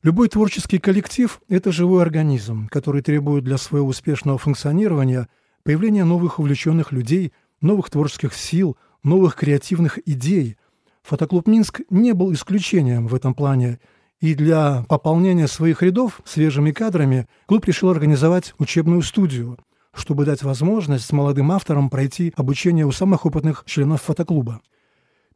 Любой 0.02 0.28
творческий 0.28 0.78
коллектив– 0.78 1.40
это 1.48 1.70
живой 1.70 2.02
организм, 2.02 2.68
который 2.68 3.02
требует 3.02 3.44
для 3.44 3.56
своего 3.56 3.86
успешного 3.86 4.36
функционирования 4.36 5.28
появления 5.62 6.04
новых 6.04 6.38
увлеченных 6.40 6.92
людей, 6.92 7.32
новых 7.60 7.88
творческих 7.88 8.34
сил, 8.34 8.76
новых 9.04 9.36
креативных 9.36 9.98
идей. 10.06 10.56
Фотоклуб 11.02 11.46
«Минск» 11.46 11.82
не 11.90 12.12
был 12.12 12.32
исключением 12.32 13.06
в 13.06 13.14
этом 13.14 13.34
плане, 13.34 13.78
и 14.20 14.34
для 14.34 14.84
пополнения 14.88 15.46
своих 15.46 15.82
рядов 15.82 16.20
свежими 16.24 16.72
кадрами 16.72 17.28
клуб 17.46 17.66
решил 17.66 17.90
организовать 17.90 18.54
учебную 18.58 19.02
студию, 19.02 19.58
чтобы 19.92 20.24
дать 20.24 20.42
возможность 20.42 21.12
молодым 21.12 21.52
авторам 21.52 21.90
пройти 21.90 22.32
обучение 22.36 22.86
у 22.86 22.92
самых 22.92 23.26
опытных 23.26 23.64
членов 23.66 24.02
фотоклуба. 24.02 24.60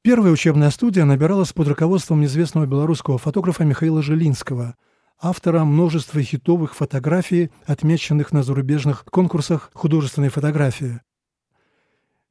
Первая 0.03 0.33
учебная 0.33 0.71
студия 0.71 1.05
набиралась 1.05 1.53
под 1.53 1.69
руководством 1.69 2.25
известного 2.25 2.67
белорусского 2.67 3.19
фотографа 3.19 3.65
Михаила 3.65 4.03
Жилинского, 4.03 4.75
автора 5.21 5.65
множества 5.65 6.23
хитовых 6.23 6.75
фотографий, 6.75 7.51
отмеченных 7.67 8.33
на 8.33 8.43
зарубежных 8.43 9.05
конкурсах 9.05 9.71
художественной 9.75 10.29
фотографии. 10.29 11.01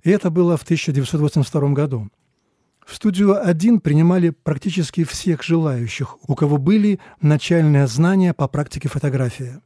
И 0.07 0.09
это 0.09 0.29
было 0.31 0.55
в 0.55 0.63
1982 0.63 1.73
году. 1.73 2.09
В 2.85 2.95
студию 2.95 3.45
1 3.45 3.81
принимали 3.81 4.29
практически 4.29 5.03
всех 5.03 5.43
желающих, 5.43 6.17
у 6.29 6.33
кого 6.33 6.57
были 6.57 7.01
начальные 7.19 7.87
знания 7.87 8.33
по 8.33 8.47
практике 8.47 8.87
фотографии. 8.87 9.59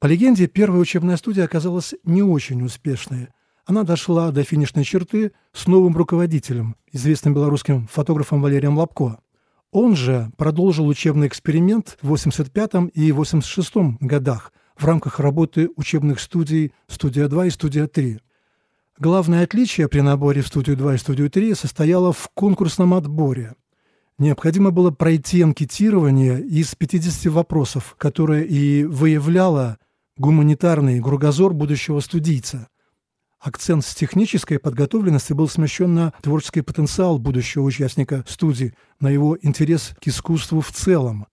По 0.00 0.08
легенде, 0.08 0.48
первая 0.48 0.80
учебная 0.80 1.16
студия 1.16 1.44
оказалась 1.44 1.94
не 2.02 2.20
очень 2.20 2.64
успешной– 2.64 3.28
она 3.64 3.82
дошла 3.82 4.30
до 4.30 4.44
финишной 4.44 4.82
черты 4.82 5.32
с 5.52 5.66
новым 5.66 5.94
руководителем, 5.94 6.74
известным 6.90 7.34
белорусским 7.34 7.86
фотографом 7.86 8.40
Валерием 8.40 8.78
Лобко. 8.78 9.18
Он 9.70 9.94
же 9.94 10.32
продолжил 10.38 10.88
учебный 10.88 11.26
эксперимент 11.26 11.98
в 12.00 12.08
85 12.08 12.90
и 12.94 13.12
86 13.12 13.98
годах 14.00 14.54
в 14.74 14.86
рамках 14.86 15.20
работы 15.20 15.68
учебных 15.76 16.18
студий 16.18 16.72
«Студия 16.86 17.28
2» 17.28 17.48
и 17.48 17.50
«Студия 17.50 17.86
3». 17.86 18.20
Главное 18.98 19.44
отличие 19.44 19.88
при 19.88 20.00
наборе 20.00 20.42
в 20.42 20.48
студию 20.48 20.76
2 20.76 20.94
и 20.94 20.98
студию 20.98 21.30
3 21.30 21.54
состояло 21.54 22.12
в 22.12 22.28
конкурсном 22.34 22.94
отборе. 22.94 23.54
Необходимо 24.18 24.70
было 24.70 24.90
пройти 24.90 25.42
анкетирование 25.42 26.40
из 26.40 26.74
50 26.74 27.32
вопросов, 27.32 27.94
которое 27.98 28.42
и 28.42 28.84
выявляло 28.84 29.78
гуманитарный 30.16 31.00
кругозор 31.00 31.54
будущего 31.54 32.00
студийца– 32.00 32.68
акцент 33.40 33.84
с 33.84 33.94
технической 33.94 34.58
подготовленности 34.58 35.32
был 35.32 35.48
смещен 35.48 35.94
на 35.94 36.12
творческий 36.22 36.62
потенциал 36.62 37.18
будущего 37.18 37.62
участника 37.62 38.24
студии, 38.26 38.74
на 39.00 39.08
его 39.08 39.38
интерес 39.40 39.94
к 40.00 40.08
искусству 40.08 40.60
в 40.60 40.70
целом. 40.72 41.26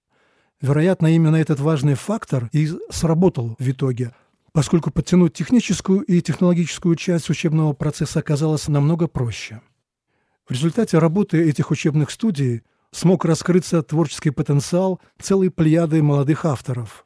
Вероятно, 0.62 1.14
именно 1.14 1.36
этот 1.36 1.60
важный 1.60 1.96
фактор 1.96 2.50
и 2.52 2.70
сработал 2.90 3.56
в 3.60 3.70
итоге, 3.70 4.14
поскольку 4.56 4.90
подтянуть 4.90 5.34
техническую 5.34 6.00
и 6.00 6.22
технологическую 6.22 6.96
часть 6.96 7.30
учебного 7.30 7.74
процесса 7.74 8.20
оказалось 8.20 8.68
намного 8.70 9.08
проще. 9.08 9.62
В 10.48 10.52
результате 10.54 10.98
работы 10.98 11.48
этих 11.48 11.72
учебных 11.72 12.10
студий 12.10 12.64
смог 12.92 13.26
раскрыться 13.26 13.84
творческий 13.84 14.32
потенциал 14.32 15.02
целой 15.22 15.52
плеяды 15.52 16.02
молодых 16.02 16.46
авторов. 16.46 17.06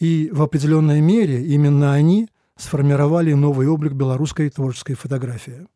И 0.00 0.30
в 0.32 0.42
определенной 0.42 1.00
мере 1.00 1.46
именно 1.46 1.94
они– 1.94 2.28
сформировали 2.60 3.32
новый 3.32 3.68
облик 3.68 3.92
белорусской 3.92 4.50
творческой 4.50 4.94
фотографии. 4.94 5.68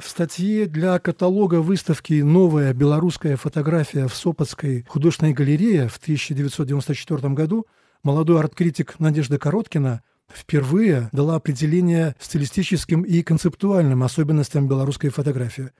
В 0.00 0.08
статье 0.08 0.66
для 0.66 0.98
каталога 0.98 1.60
выставки 1.60 2.14
«Новая 2.14 2.72
белорусская 2.72 3.36
фотография» 3.36 4.08
в 4.08 4.14
Сопотской 4.14 4.84
художественной 4.88 5.32
галерее 5.32 5.88
в 5.88 5.96
1994 5.98 7.28
году 7.34 7.66
молодой 8.04 8.38
арт-критик 8.38 9.00
Надежда 9.00 9.38
Короткина 9.38 10.02
впервые 10.32 11.08
дала 11.10 11.34
определение 11.34 12.14
стилистическим 12.20 13.02
и 13.02 13.22
концептуальным 13.22 14.04
особенностям 14.04 14.68
белорусской 14.68 15.10
фотографии. 15.10 15.70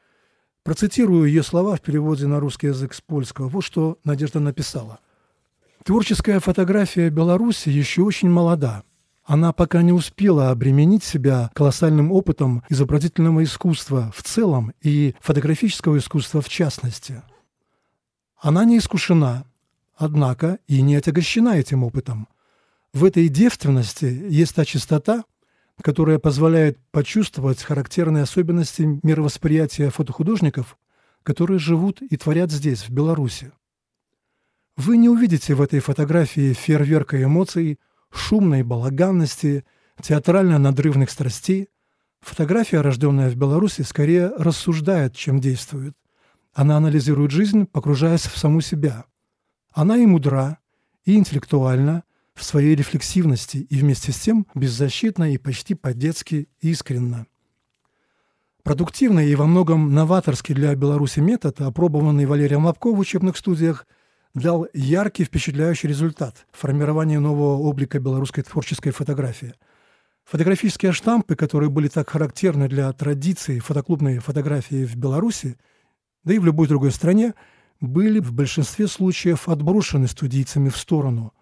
Процитирую 0.64 1.28
ее 1.28 1.42
слова 1.42 1.76
в 1.76 1.80
переводе 1.80 2.26
на 2.26 2.40
русский 2.40 2.66
язык 2.68 2.94
с 2.94 3.00
польского. 3.00 3.48
Вот 3.48 3.62
что 3.62 3.98
Надежда 4.02 4.40
написала. 4.40 4.98
«Творческая 5.84 6.40
фотография 6.40 7.10
Беларуси 7.10 7.68
еще 7.68 8.02
очень 8.02 8.30
молода– 8.30 8.82
она 9.24 9.54
пока 9.54 9.80
не 9.80 9.92
успела 9.92 10.50
обременить 10.50 11.02
себя 11.02 11.50
колоссальным 11.54 12.12
опытом 12.12 12.62
изобразительного 12.68 13.42
искусства 13.42 14.12
в 14.14 14.22
целом 14.22 14.72
и 14.82 15.14
фотографического 15.20 15.96
искусства 15.96 16.42
в 16.42 16.48
частности. 16.50 17.22
Она 18.38 18.66
не 18.66 18.76
искушена, 18.76 19.46
однако 19.96 20.58
и 20.66 20.82
не 20.82 20.96
отягощена 20.96 21.50
этим 21.50 21.84
опытом. 21.84 22.28
В 22.92 23.04
этой 23.04 23.28
девственности 23.28 24.04
есть 24.04 24.54
та 24.54 24.64
чистота, 24.64 25.24
которая 25.82 26.18
позволяет 26.18 26.78
почувствовать 26.90 27.62
характерные 27.62 28.22
особенности 28.22 29.00
мировосприятия 29.02 29.90
фотохудожников, 29.90 30.78
которые 31.22 31.58
живут 31.58 32.02
и 32.02 32.16
творят 32.16 32.52
здесь, 32.52 32.88
в 32.88 32.90
Беларуси. 32.90 33.52
Вы 34.76 34.96
не 34.96 35.08
увидите 35.08 35.54
в 35.54 35.62
этой 35.62 35.80
фотографии 35.80 36.52
фейерверка 36.52 37.22
эмоций– 37.22 37.78
шумной 38.14 38.62
балаганности, 38.62 39.64
театрально-надрывных 40.00 41.10
страстей, 41.10 41.68
фотография, 42.20 42.80
рожденная 42.80 43.30
в 43.30 43.36
Беларуси, 43.36 43.82
скорее 43.82 44.28
рассуждает, 44.28 45.14
чем 45.14 45.40
действует. 45.40 45.94
Она 46.52 46.76
анализирует 46.76 47.32
жизнь, 47.32 47.66
погружаясь 47.66 48.26
в 48.26 48.38
саму 48.38 48.60
себя. 48.60 49.04
Она 49.74 49.98
и 49.98 50.06
мудра, 50.06 50.58
и 51.04 51.16
интеллектуальна 51.16 52.04
в 52.34 52.42
своей 52.42 52.74
рефлексивности, 52.74 53.58
и 53.58 53.76
вместе 53.76 54.10
с 54.10 54.18
тем 54.18 54.46
беззащитна 54.54 55.34
и 55.34 55.36
почти 55.38 55.74
по-детски 55.74 56.48
искренна. 56.60 57.26
Продуктивный 58.62 59.28
и 59.28 59.34
во 59.34 59.44
многом 59.44 59.92
новаторский 59.92 60.54
для 60.54 60.74
Беларуси 60.74 61.20
метод, 61.20 61.60
опробованный 61.60 62.24
Валерием 62.24 62.64
Лобко 62.64 62.90
в 62.90 62.98
учебных 62.98 63.36
студиях– 63.36 63.86
дал 64.34 64.66
яркий, 64.74 65.24
впечатляющий 65.24 65.88
результат 65.88 66.46
формирования 66.52 67.20
нового 67.20 67.56
облика 67.58 68.00
белорусской 68.00 68.42
творческой 68.42 68.90
фотографии. 68.90 69.54
Фотографические 70.24 70.92
штампы, 70.92 71.36
которые 71.36 71.70
были 71.70 71.88
так 71.88 72.10
характерны 72.10 72.68
для 72.68 72.92
традиции 72.92 73.58
фотоклубной 73.58 74.18
фотографии 74.18 74.84
в 74.84 74.96
Беларуси, 74.96 75.56
да 76.24 76.34
и 76.34 76.38
в 76.38 76.44
любой 76.44 76.66
другой 76.66 76.90
стране, 76.90 77.34
были 77.80 78.20
в 78.20 78.32
большинстве 78.32 78.86
случаев 78.86 79.48
отброшены 79.48 80.06
студийцами 80.06 80.68
в 80.68 80.76
сторону. 80.76 81.32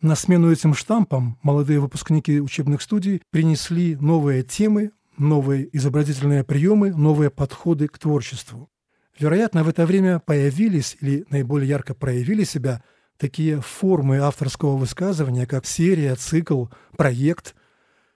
На 0.00 0.14
смену 0.14 0.50
этим 0.50 0.74
штампам 0.74 1.38
молодые 1.42 1.78
выпускники 1.78 2.40
учебных 2.40 2.80
студий 2.80 3.22
принесли 3.30 3.96
новые 3.96 4.42
темы, 4.42 4.92
новые 5.18 5.68
изобразительные 5.76 6.42
приемы, 6.42 6.90
новые 6.92 7.30
подходы 7.30 7.86
к 7.86 7.98
творчеству. 7.98 8.70
Вероятно, 9.18 9.62
в 9.62 9.68
это 9.68 9.84
время 9.84 10.18
появились 10.18 10.96
или 11.02 11.26
наиболее 11.28 11.68
ярко 11.68 11.92
проявили 11.92 12.44
себя 12.44 12.82
такие 13.18 13.60
формы 13.60 14.18
авторского 14.18 14.78
высказывания, 14.78 15.46
как 15.46 15.66
серия, 15.66 16.14
цикл, 16.14 16.66
проект. 16.96 17.54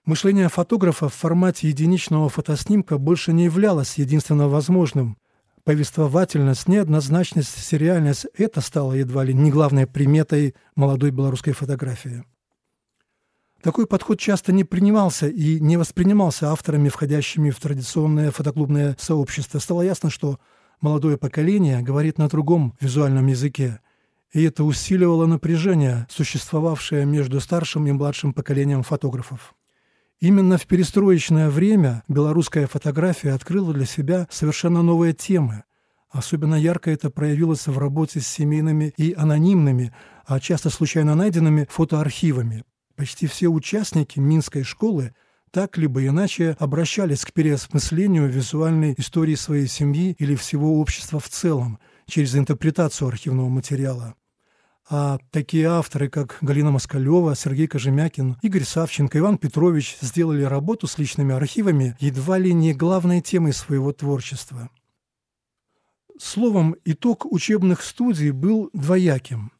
Мышление 0.07 0.49
фотографа 0.49 1.11
в 1.11 1.14
формате 1.14 1.69
единичного 1.69 2.31
фотоснимка 2.31 2.97
больше 2.97 3.35
не 3.35 3.45
являлось 3.45 3.99
единственно 3.99 4.49
возможным. 4.49 5.19
Повествовательность, 5.64 6.68
неоднозначность, 6.68 7.59
сериальность– 7.59 8.26
это 8.37 8.61
стало 8.61 8.92
едва 8.92 9.25
ли 9.25 9.33
не 9.33 9.50
главной 9.50 9.87
приметой 9.87 10.54
молодой 10.76 11.11
белорусской 11.11 11.54
фотографии. 11.54 12.23
Такой 13.62 13.87
подход 13.87 14.21
часто 14.21 14.52
не 14.52 14.62
принимался 14.62 15.26
и 15.26 15.59
не 15.59 15.78
воспринимался 15.78 16.50
авторами, 16.50 16.90
входящими 16.90 17.49
в 17.49 17.59
традиционное 17.61 18.30
фотоклубное 18.30 18.94
сообщество. 19.00 19.59
Стало 19.59 19.80
ясно, 19.80 20.11
что 20.11 20.38
молодое 20.83 21.16
поколение 21.16 21.80
говорит 21.80 22.18
на 22.18 22.28
другом 22.28 22.76
визуальном 22.78 23.26
языке. 23.28 23.80
и 24.35 24.42
это 24.42 24.64
усиливало 24.64 25.25
напряжение, 25.25 26.06
существовавшее 26.11 27.06
между 27.06 27.40
старшим 27.40 27.87
и 27.87 27.92
младшим 27.92 28.35
поколением 28.35 28.83
фотографов. 28.83 29.54
Именно 30.21 30.59
в 30.59 30.66
перестроечное 30.66 31.50
время 31.50 32.02
белорусская 32.09 32.66
фотография 32.66 33.33
открыла 33.33 33.75
для 33.75 33.85
себя 33.85 34.26
совершенно 34.30 34.83
новые 34.83 35.12
темы. 35.12 35.64
Особенно 36.11 36.54
ярко 36.54 36.90
это 36.90 37.11
проявилось 37.11 37.66
в 37.66 37.76
работе 37.76 38.21
с 38.21 38.26
семейными 38.26 38.94
и 38.97 39.12
анонимными, 39.12 39.92
а 40.25 40.38
часто 40.38 40.71
случайно 40.71 41.14
найденными 41.14 41.66
фотоархивами. 41.68 42.64
Почти 42.97 43.26
все 43.26 43.49
участники 43.49 44.21
Минской 44.21 44.62
школы 44.62 45.14
так 45.50 45.76
либо 45.76 46.04
иначе 46.06 46.56
обращались 46.59 47.25
к 47.25 47.33
переосмыслению 47.33 48.28
визуальной 48.28 48.94
истории 48.97 49.35
своей 49.35 49.66
семьи 49.66 50.14
или 50.18 50.37
всего 50.37 50.80
общества 50.80 51.21
в 51.21 51.28
целом 51.28 51.78
через 52.06 52.35
интерпретацию 52.37 53.09
архивного 53.09 53.49
материала. 53.49 54.14
А 54.88 55.19
такие 55.31 55.67
авторы, 55.67 56.11
как 56.11 56.37
Галина 56.43 56.71
Москалева, 56.71 57.35
Сергей 57.35 57.67
Кожемякин, 57.67 58.37
Игорь 58.43 58.64
Савченко, 58.64 59.19
Иван 59.19 59.38
Петрович 59.38 59.97
сделали 60.03 60.43
работу 60.43 60.87
с 60.87 60.99
личными 60.99 61.35
архивами 61.35 61.97
едва 62.00 62.37
ли 62.37 62.53
не 62.53 62.75
главной 62.75 63.23
темой 63.23 63.55
своего 63.55 63.93
творчества. 63.93 64.69
Словом, 66.19 66.76
итог 66.85 67.25
учебных 67.25 67.83
студий 67.83 68.31
был 68.31 68.69
двояким. 68.75 69.53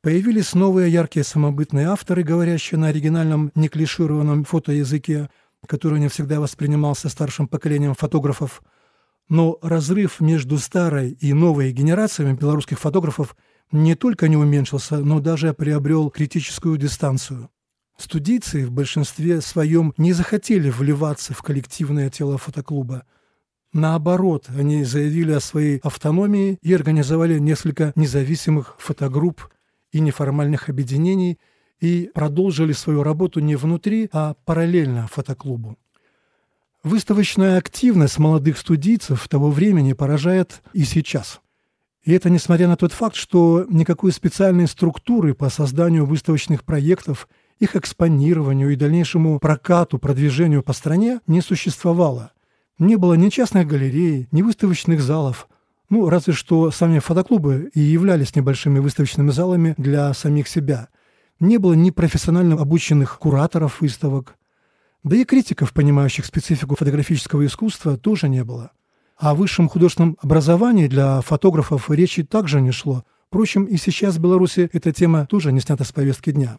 Появились 0.00 0.54
новые 0.54 0.90
яркие 0.90 1.24
самобытные 1.24 1.88
авторы, 1.88 2.22
говорящие 2.22 2.78
на 2.78 2.88
оригинальном 2.88 3.52
неклишированном 3.54 4.44
фотоязыке, 4.44 5.28
который 5.66 6.00
не 6.00 6.08
всегда 6.08 6.40
воспринимался 6.40 7.10
старшим 7.10 7.48
поколением 7.48 7.92
фотографов. 7.94 8.62
Но 9.28 9.58
разрыв 9.60 10.20
между 10.20 10.56
старой 10.56 11.10
и 11.10 11.34
новой 11.34 11.70
генерациями 11.70 12.32
белорусских 12.32 12.78
фотографов– 12.78 13.36
не 13.72 13.94
только 13.94 14.28
не 14.28 14.36
уменьшился, 14.36 14.98
но 14.98 15.20
даже 15.20 15.54
приобрел 15.54 16.10
критическую 16.10 16.76
дистанцию. 16.76 17.50
Студийцы 17.96 18.66
в 18.66 18.70
большинстве 18.70 19.40
своем 19.40 19.92
не 19.98 20.12
захотели 20.12 20.70
вливаться 20.70 21.34
в 21.34 21.42
коллективное 21.42 22.08
тело 22.08 22.38
фотоклуба. 22.38 23.04
Наоборот, 23.72 24.46
они 24.48 24.84
заявили 24.84 25.32
о 25.32 25.40
своей 25.40 25.78
автономии 25.78 26.58
и 26.62 26.72
организовали 26.72 27.38
несколько 27.38 27.92
независимых 27.94 28.74
фотогрупп 28.78 29.42
и 29.92 30.00
неформальных 30.00 30.68
объединений 30.68 31.38
и 31.78 32.10
продолжили 32.14 32.72
свою 32.72 33.02
работу 33.02 33.40
не 33.40 33.54
внутри, 33.54 34.08
а 34.12 34.34
параллельно 34.44 35.06
фотоклубу. 35.06 35.78
Выставочная 36.82 37.58
активность 37.58 38.18
молодых 38.18 38.58
студийцев 38.58 39.28
того 39.28 39.50
времени 39.50 39.92
поражает 39.92 40.62
и 40.72 40.84
сейчас– 40.84 41.40
и 42.02 42.12
это 42.12 42.30
несмотря 42.30 42.66
на 42.66 42.76
тот 42.76 42.92
факт, 42.92 43.14
что 43.14 43.66
никакой 43.68 44.12
специальной 44.12 44.66
структуры 44.66 45.34
по 45.34 45.50
созданию 45.50 46.06
выставочных 46.06 46.64
проектов, 46.64 47.28
их 47.58 47.76
экспонированию 47.76 48.70
и 48.70 48.76
дальнейшему 48.76 49.38
прокату, 49.38 49.98
продвижению 49.98 50.62
по 50.62 50.72
стране 50.72 51.20
не 51.26 51.42
существовало. 51.42 52.32
Не 52.78 52.96
было 52.96 53.14
ни 53.14 53.28
частных 53.28 53.66
галерей, 53.66 54.28
ни 54.32 54.40
выставочных 54.40 55.02
залов. 55.02 55.48
Ну, 55.90 56.08
разве 56.08 56.32
что 56.32 56.70
сами 56.70 57.00
фотоклубы 57.00 57.70
и 57.74 57.80
являлись 57.80 58.34
небольшими 58.34 58.78
выставочными 58.78 59.30
залами 59.30 59.74
для 59.76 60.14
самих 60.14 60.48
себя. 60.48 60.88
Не 61.38 61.58
было 61.58 61.74
ни 61.74 61.90
профессионально 61.90 62.54
обученных 62.54 63.18
кураторов 63.18 63.82
выставок, 63.82 64.36
да 65.02 65.16
и 65.16 65.24
критиков, 65.24 65.72
понимающих 65.72 66.26
специфику 66.26 66.76
фотографического 66.76 67.44
искусства, 67.44 67.96
тоже 67.96 68.28
не 68.28 68.44
было. 68.44 68.72
О 69.20 69.34
высшем 69.34 69.68
художественном 69.68 70.16
образовании 70.22 70.86
для 70.86 71.20
фотографов 71.20 71.90
речи 71.90 72.22
также 72.22 72.62
не 72.62 72.70
шло. 72.70 73.04
Впрочем, 73.28 73.64
и 73.64 73.76
сейчас 73.76 74.16
в 74.16 74.20
Беларуси 74.20 74.70
эта 74.72 74.92
тема 74.92 75.26
тоже 75.26 75.52
не 75.52 75.60
снята 75.60 75.84
с 75.84 75.92
повестки 75.92 76.32
дня. 76.32 76.58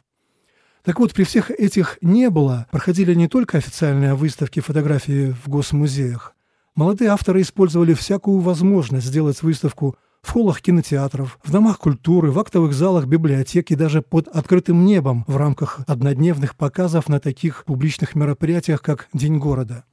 Так 0.84 1.00
вот, 1.00 1.12
при 1.12 1.24
всех 1.24 1.50
этих 1.50 1.98
«не 2.02 2.30
было» 2.30 2.68
проходили 2.70 3.16
не 3.16 3.28
только 3.28 3.58
официальные 3.58 4.14
выставки 4.14 4.60
фотографии 4.60 5.36
в 5.44 5.50
госмузеях. 5.50 6.36
Молодые 6.76 7.10
авторы 7.10 7.42
использовали 7.42 7.96
всякую 7.96 8.42
возможность 8.42 9.08
сделать 9.08 9.42
выставку 9.42 9.96
в 10.22 10.30
холлах 10.30 10.62
кинотеатров, 10.62 11.40
в 11.44 11.52
домах 11.52 11.80
культуры, 11.80 12.30
в 12.30 12.38
актовых 12.38 12.74
залах 12.74 13.08
библиотек 13.08 13.72
и 13.72 13.76
даже 13.76 14.04
под 14.04 14.28
открытым 14.28 14.86
небом 14.86 15.26
в 15.28 15.36
рамках 15.36 15.80
однодневных 15.88 16.56
показов 16.56 17.10
на 17.10 17.20
таких 17.20 17.66
публичных 17.66 18.14
мероприятиях, 18.14 18.84
как 18.84 19.08
День 19.14 19.40
города. 19.40 19.84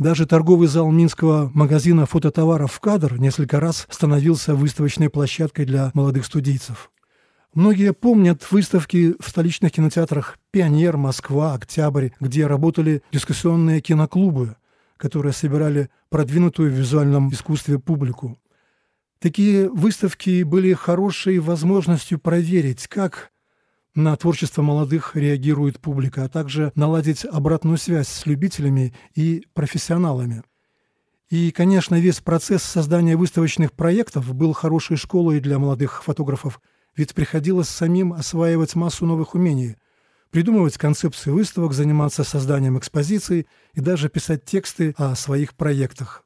Даже 0.00 0.24
торговый 0.24 0.66
зал 0.66 0.90
Минского 0.90 1.50
магазина 1.52 2.06
фототоваров 2.06 2.80
«Кадр» 2.80 3.18
несколько 3.18 3.60
раз 3.60 3.86
становился 3.90 4.54
выставочной 4.54 5.10
площадкой 5.10 5.66
для 5.66 5.90
молодых 5.92 6.24
студийцев. 6.24 6.90
Многие 7.52 7.92
помнят 7.92 8.50
выставки 8.50 9.14
в 9.20 9.28
столичных 9.28 9.72
кинотеатрах 9.72 10.38
«Пионер», 10.52 10.96
«Москва», 10.96 11.52
«Октябрь», 11.52 12.12
где 12.18 12.46
работали 12.46 13.02
дискуссионные 13.12 13.82
киноклубы, 13.82 14.56
которые 14.96 15.34
собирали 15.34 15.90
продвинутую 16.08 16.72
в 16.72 16.76
визуальном 16.76 17.30
искусстве 17.30 17.78
публику. 17.78 18.38
Такие 19.18 19.68
выставки 19.68 20.44
были 20.44 20.72
хорошей 20.72 21.40
возможностью 21.40 22.18
проверить, 22.18 22.88
как 22.88 23.32
на 23.94 24.16
творчество 24.16 24.62
молодых 24.62 25.16
реагирует 25.16 25.80
публика, 25.80 26.24
а 26.24 26.28
также 26.28 26.72
наладить 26.74 27.24
обратную 27.24 27.76
связь 27.76 28.08
с 28.08 28.26
любителями 28.26 28.94
и 29.14 29.46
профессионалами. 29.52 30.42
И, 31.28 31.50
конечно, 31.52 31.94
весь 32.00 32.20
процесс 32.20 32.62
создания 32.62 33.16
выставочных 33.16 33.72
проектов 33.72 34.34
был 34.34 34.52
хорошей 34.52 34.96
школой 34.96 35.40
для 35.40 35.58
молодых 35.58 36.02
фотографов, 36.02 36.60
ведь 36.96 37.14
приходилось 37.14 37.68
самим 37.68 38.12
осваивать 38.12 38.74
массу 38.74 39.06
новых 39.06 39.34
умений, 39.34 39.76
придумывать 40.30 40.76
концепции 40.76 41.30
выставок, 41.30 41.72
заниматься 41.72 42.24
созданием 42.24 42.78
экспозиций 42.78 43.46
и 43.74 43.80
даже 43.80 44.08
писать 44.08 44.44
тексты 44.44 44.94
о 44.96 45.14
своих 45.14 45.54
проектах. 45.54 46.24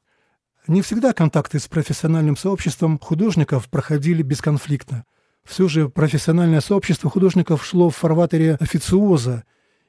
Не 0.67 0.81
всегда 0.81 1.13
контакты 1.13 1.59
с 1.59 1.67
профессиональным 1.67 2.35
сообществом 2.35 2.97
художников 2.97 3.69
проходили 3.69 4.23
бесконфликтно– 4.23 5.05
все 5.45 5.67
же 5.67 5.89
профессиональное 5.89 6.59
сообщество 6.59 7.09
художников 7.09 7.63
шло 7.65 7.89
в 7.89 7.95
фарватере 7.95 8.55
официоза, 8.59 9.43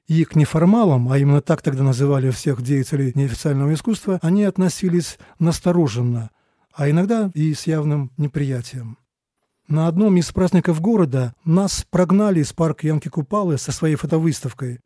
и 0.06 0.24
к 0.24 0.36
неформалам, 0.36 1.10
а 1.10 1.18
именно 1.18 1.40
так 1.40 1.62
тогда 1.62 1.82
называли 1.82 2.30
всех 2.30 2.62
деятелей 2.62 3.10
неофициального 3.16 3.74
искусства, 3.74 4.20
они 4.22 4.44
относились 4.44 5.18
настороженно, 5.40 6.30
а 6.72 6.88
иногда 6.88 7.32
и 7.34 7.52
с 7.52 7.66
явным 7.66 8.12
неприятием. 8.16 8.98
На 9.66 9.88
одном 9.88 10.16
из 10.16 10.30
праздников 10.30 10.80
города 10.80 11.34
нас 11.44 11.84
прогнали 11.90 12.38
из 12.38 12.52
парка 12.52 12.86
Янки 12.86 13.08
Купалы 13.08 13.58
со 13.58 13.72
своей 13.72 13.96
фотовыставкой. 13.96 14.78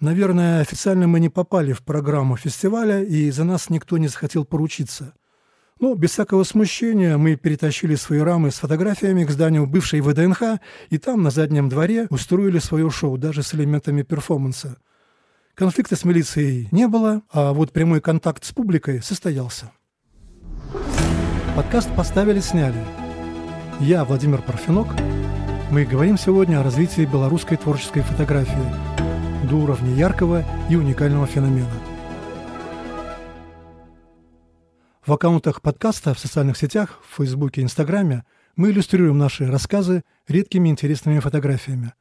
Наверное, 0.00 0.60
официально 0.60 1.06
мы 1.06 1.20
не 1.20 1.28
попали 1.28 1.72
в 1.72 1.84
программу 1.84 2.36
фестиваля, 2.36 3.04
и 3.04 3.30
за 3.30 3.44
нас 3.44 3.70
никто 3.70 3.96
не 3.96 4.08
захотел 4.08 4.44
поручиться– 4.44 5.14
но 5.80 5.94
без 5.94 6.10
всякого 6.10 6.44
смущения 6.44 7.16
мы 7.16 7.36
перетащили 7.36 7.94
свои 7.94 8.20
рамы 8.20 8.50
с 8.50 8.56
фотографиями 8.58 9.24
к 9.24 9.30
зданию 9.30 9.66
бывшей 9.66 10.00
ВДНХ, 10.00 10.60
и 10.90 10.98
там, 10.98 11.22
на 11.22 11.30
заднем 11.30 11.68
дворе, 11.68 12.06
устроили 12.10 12.58
свое 12.58 12.90
шоу, 12.90 13.18
даже 13.18 13.42
с 13.42 13.54
элементами 13.54 14.02
перформанса. 14.02 14.78
Конфликта 15.54 15.96
с 15.96 16.04
милицией 16.04 16.68
не 16.70 16.86
было, 16.86 17.22
а 17.32 17.52
вот 17.52 17.72
прямой 17.72 18.00
контакт 18.00 18.44
с 18.44 18.52
публикой 18.52 19.02
состоялся. 19.02 19.72
Подкаст 21.56 21.94
поставили-сняли. 21.96 22.84
Я 23.80 24.04
Владимир 24.04 24.42
Парфенок. 24.42 24.88
Мы 25.70 25.84
говорим 25.84 26.16
сегодня 26.16 26.60
о 26.60 26.62
развитии 26.62 27.04
белорусской 27.04 27.56
творческой 27.56 28.02
фотографии 28.02 28.54
до 29.48 29.56
уровня 29.56 29.94
яркого 29.94 30.44
и 30.70 30.76
уникального 30.76 31.26
феномена– 31.26 31.66
В 35.08 35.12
аккаунтах 35.14 35.62
подкаста 35.62 36.12
в 36.12 36.18
социальных 36.18 36.58
сетях, 36.58 37.00
в 37.08 37.16
Фейсбуке 37.16 37.62
и 37.62 37.64
Инстаграме 37.64 38.26
мы 38.56 38.68
иллюстрируем 38.68 39.16
наши 39.16 39.50
рассказы 39.50 40.04
редкими 40.26 40.68
интересными 40.68 41.18
фотографиями. 41.20 41.94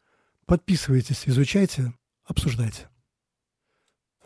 Подписывайтесь, 0.46 1.24
изучайте, 1.26 1.94
обсуждайте. 2.26 2.90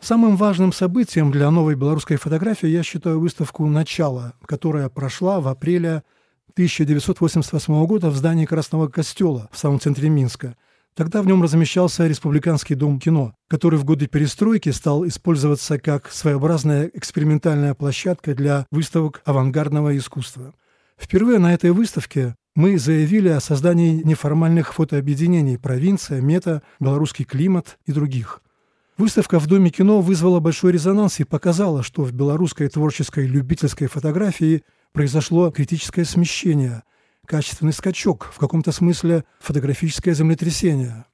Самым 0.00 0.36
важным 0.36 0.72
событием 0.72 1.30
для 1.30 1.48
новой 1.52 1.76
белорусской 1.76 2.16
фотографии 2.16 2.66
я 2.66 2.82
считаю 2.82 3.20
выставку 3.20 3.64
«Начало», 3.68 4.34
которая 4.46 4.88
прошла 4.88 5.40
в 5.40 5.46
апреле 5.46 6.02
1988 6.54 7.86
года 7.86 8.10
в 8.10 8.16
здании 8.16 8.46
Красного 8.46 8.88
Костела 8.88 9.48
в 9.52 9.58
самом 9.58 9.78
центре 9.78 10.08
Минска– 10.08 10.56
Тогда 10.94 11.22
в 11.22 11.26
нем 11.26 11.42
размещался 11.42 12.06
Республиканский 12.06 12.76
дом 12.76 13.00
кино, 13.00 13.34
который 13.48 13.78
в 13.78 13.84
годы 13.84 14.08
перестройки 14.08 14.68
стал 14.68 15.06
использоваться 15.06 15.78
как 15.78 16.10
своеобразная 16.10 16.90
экспериментальная 16.92 17.72
площадка 17.74 18.34
для 18.34 18.66
выставок 18.70 19.22
авангардного 19.24 19.96
искусства. 19.96 20.52
Впервые 20.98 21.38
на 21.38 21.54
этой 21.54 21.70
выставке 21.70 22.36
мы 22.54 22.78
заявили 22.78 23.30
о 23.30 23.40
создании 23.40 24.02
неформальных 24.02 24.74
фотообъединений 24.74 25.56
«Провинция», 25.56 26.20
«Мета», 26.20 26.62
«Белорусский 26.78 27.24
климат» 27.24 27.78
и 27.86 27.92
других. 27.92 28.42
Выставка 28.98 29.40
в 29.40 29.46
Доме 29.46 29.70
кино 29.70 30.02
вызвала 30.02 30.40
большой 30.40 30.72
резонанс 30.72 31.20
и 31.20 31.24
показала, 31.24 31.82
что 31.82 32.02
в 32.02 32.12
белорусской 32.12 32.68
творческой 32.68 33.26
любительской 33.26 33.86
фотографии 33.86 34.62
произошло 34.92 35.50
критическое 35.50 36.04
смещение– 36.04 36.82
качественный 37.26 37.72
скачок, 37.72 38.30
в 38.32 38.38
каком-то 38.38 38.72
смысле 38.72 39.24
фотографическое 39.40 40.14
землетрясение. 40.14 41.06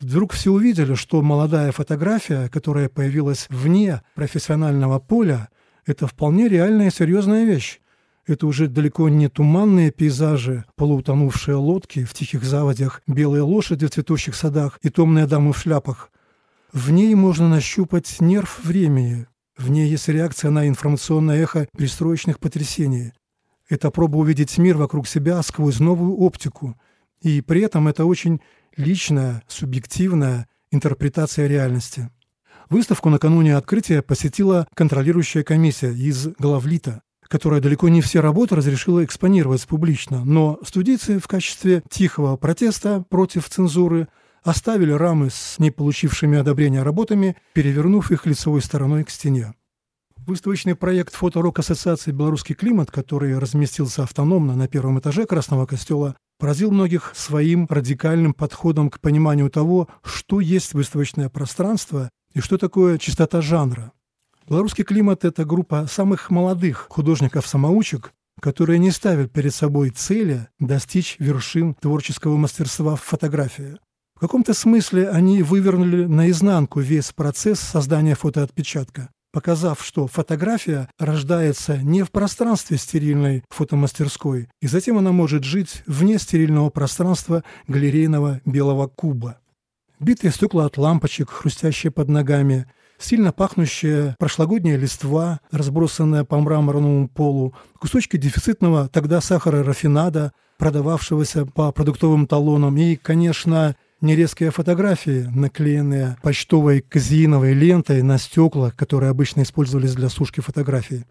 Вдруг 0.00 0.32
все 0.32 0.50
увидели, 0.50 0.94
что 0.94 1.20
молодая 1.20 1.72
фотография, 1.72 2.48
которая 2.48 2.88
появилась 2.88 3.46
вне 3.50 4.02
профессионального 4.14 4.98
поля, 4.98 5.50
это 5.84 6.06
вполне 6.06 6.48
реальная 6.48 6.90
серьезная 6.90 7.44
вещь. 7.44 7.80
Это 8.26 8.46
уже 8.46 8.68
далеко 8.68 9.08
не 9.08 9.28
туманные 9.28 9.90
пейзажи, 9.90 10.64
полуутонувшие 10.76 11.56
лодки 11.56 12.04
в 12.04 12.14
тихих 12.14 12.44
заводях, 12.44 13.02
белые 13.06 13.42
лошади 13.42 13.86
в 13.86 13.90
цветущих 13.90 14.36
садах 14.36 14.78
и 14.82 14.88
томные 14.88 15.26
дамы 15.26 15.52
в 15.52 15.58
шляпах. 15.58 16.10
В 16.72 16.90
ней 16.90 17.14
можно 17.14 17.48
нащупать 17.48 18.20
нерв 18.20 18.60
времени. 18.62 19.26
В 19.58 19.68
ней 19.68 19.90
есть 19.90 20.08
реакция 20.08 20.50
на 20.50 20.68
информационное 20.68 21.42
эхо 21.42 21.66
перестроечных 21.76 22.38
потрясений. 22.38 23.12
Это 23.70 23.90
проба 23.90 24.16
увидеть 24.18 24.58
мир 24.58 24.76
вокруг 24.76 25.08
себя 25.08 25.40
сквозь 25.42 25.78
новую 25.78 26.16
оптику. 26.16 26.76
И 27.22 27.40
при 27.40 27.62
этом 27.62 27.88
это 27.88 28.04
очень 28.04 28.40
личная, 28.76 29.42
субъективная 29.46 30.48
интерпретация 30.70 31.46
реальности. 31.46 32.10
Выставку 32.68 33.08
накануне 33.08 33.56
открытия 33.56 34.02
посетила 34.02 34.66
контролирующая 34.74 35.44
комиссия 35.44 35.92
из 35.92 36.28
Главлита 36.38 37.02
которая 37.30 37.60
далеко 37.60 37.88
не 37.88 38.00
все 38.00 38.18
работы 38.18 38.56
разрешила 38.56 39.04
экспонировать 39.04 39.64
публично, 39.64 40.24
но 40.24 40.58
студийцы 40.64 41.20
в 41.20 41.28
качестве 41.28 41.80
тихого 41.88 42.36
протеста 42.36 43.04
против 43.08 43.48
цензуры 43.48 44.08
оставили 44.42 44.90
рамы 44.90 45.30
с 45.30 45.60
не 45.60 45.70
получившими 45.70 46.38
одобрения 46.38 46.82
работами, 46.82 47.36
перевернув 47.52 48.10
их 48.10 48.26
лицевой 48.26 48.62
стороной 48.62 49.04
к 49.04 49.10
стене. 49.10 49.54
Выставочный 50.30 50.76
проект 50.76 51.16
фоторок 51.16 51.58
Ассоциации 51.58 52.12
«Белорусский 52.12 52.54
климат», 52.54 52.92
который 52.92 53.36
разместился 53.36 54.04
автономно 54.04 54.54
на 54.54 54.68
первом 54.68 55.00
этаже 55.00 55.26
Красного 55.26 55.66
костела, 55.66 56.14
поразил 56.38 56.70
многих 56.70 57.10
своим 57.16 57.66
радикальным 57.68 58.32
подходом 58.32 58.90
к 58.90 59.00
пониманию 59.00 59.50
того, 59.50 59.88
что 60.04 60.38
есть 60.38 60.72
выставочное 60.72 61.28
пространство 61.30 62.10
и 62.32 62.38
что 62.38 62.58
такое 62.58 62.96
чистота 62.98 63.40
жанра. 63.40 63.90
Белорусский 64.48 64.84
климат– 64.84 65.24
это 65.24 65.44
группа 65.44 65.88
самых 65.90 66.30
молодых 66.30 66.86
художников-самоучек, 66.90 68.12
которые 68.40 68.78
не 68.78 68.92
ставят 68.92 69.32
перед 69.32 69.52
собой 69.52 69.90
цели 69.90 70.46
достичь 70.60 71.16
вершин 71.18 71.74
творческого 71.74 72.36
мастерства 72.36 72.94
в 72.94 73.02
фотографии. 73.02 73.78
В 74.14 74.20
каком-то 74.20 74.54
смысле 74.54 75.08
они 75.08 75.42
вывернули 75.42 76.04
наизнанку 76.04 76.78
весь 76.78 77.10
процесс 77.10 77.58
создания 77.58 78.14
фотоотпечатка, 78.14 79.08
показав, 79.32 79.84
что 79.84 80.06
фотография 80.06 80.88
рождается 80.98 81.78
не 81.78 82.02
в 82.02 82.10
пространстве 82.10 82.76
стерильной 82.76 83.44
фотомастерской, 83.48 84.48
и 84.60 84.66
затем 84.66 84.98
она 84.98 85.12
может 85.12 85.44
жить 85.44 85.82
вне 85.86 86.18
стерильного 86.18 86.70
пространства 86.70 87.44
галерейного 87.68 88.40
белого 88.44 88.88
куба. 88.88 89.38
Битые 89.98 90.32
стекла 90.32 90.66
от 90.66 90.78
лампочек, 90.78 91.30
хрустящие 91.30 91.90
под 91.90 92.08
ногами– 92.08 92.66
сильно 93.00 93.32
пахнущая 93.32 94.14
прошлогодняя 94.18 94.76
листва, 94.76 95.40
разбросанная 95.50 96.24
по 96.24 96.38
мраморному 96.38 97.08
полу, 97.08 97.54
кусочки 97.78 98.16
дефицитного 98.16 98.88
тогда 98.88 99.20
сахара 99.20 99.64
рафинада, 99.64 100.32
продававшегося 100.58 101.46
по 101.46 101.72
продуктовым 101.72 102.26
талонам, 102.26 102.76
и, 102.76 102.96
конечно, 102.96 103.74
нерезкие 104.00 104.50
фотографии, 104.50 105.30
наклеенные 105.34 106.16
почтовой 106.22 106.80
казеиновой 106.80 107.52
лентой 107.54 108.02
на 108.02 108.18
стекла, 108.18 108.70
которые 108.70 109.10
обычно 109.10 109.42
использовались 109.42 109.94
для 109.94 110.08
сушки 110.08 110.40
фотографий. 110.40 111.04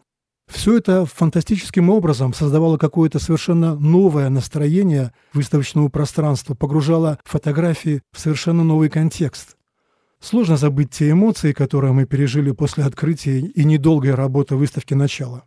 Все 0.48 0.78
это 0.78 1.06
фантастическим 1.06 1.90
образом 1.90 2.34
создавало 2.34 2.78
какое-то 2.78 3.20
совершенно 3.20 3.76
новое 3.76 4.30
настроение 4.30 5.14
выставочного 5.32 5.90
пространства, 5.90 6.56
погружало 6.56 7.20
фотографии 7.24 8.02
в 8.12 8.20
совершенно 8.20 8.64
новый 8.64 8.90
контекст. 8.90 9.56
Сложно 10.20 10.58
забыть 10.58 10.90
те 10.90 11.12
эмоции, 11.12 11.54
которые 11.54 11.94
мы 11.94 12.06
пережили 12.06 12.52
после 12.52 12.84
открытия 12.84 13.40
и 13.40 13.64
недолгой 13.64 14.16
работы 14.16 14.56
выставки 14.56 14.94
«Начало». 14.94 15.46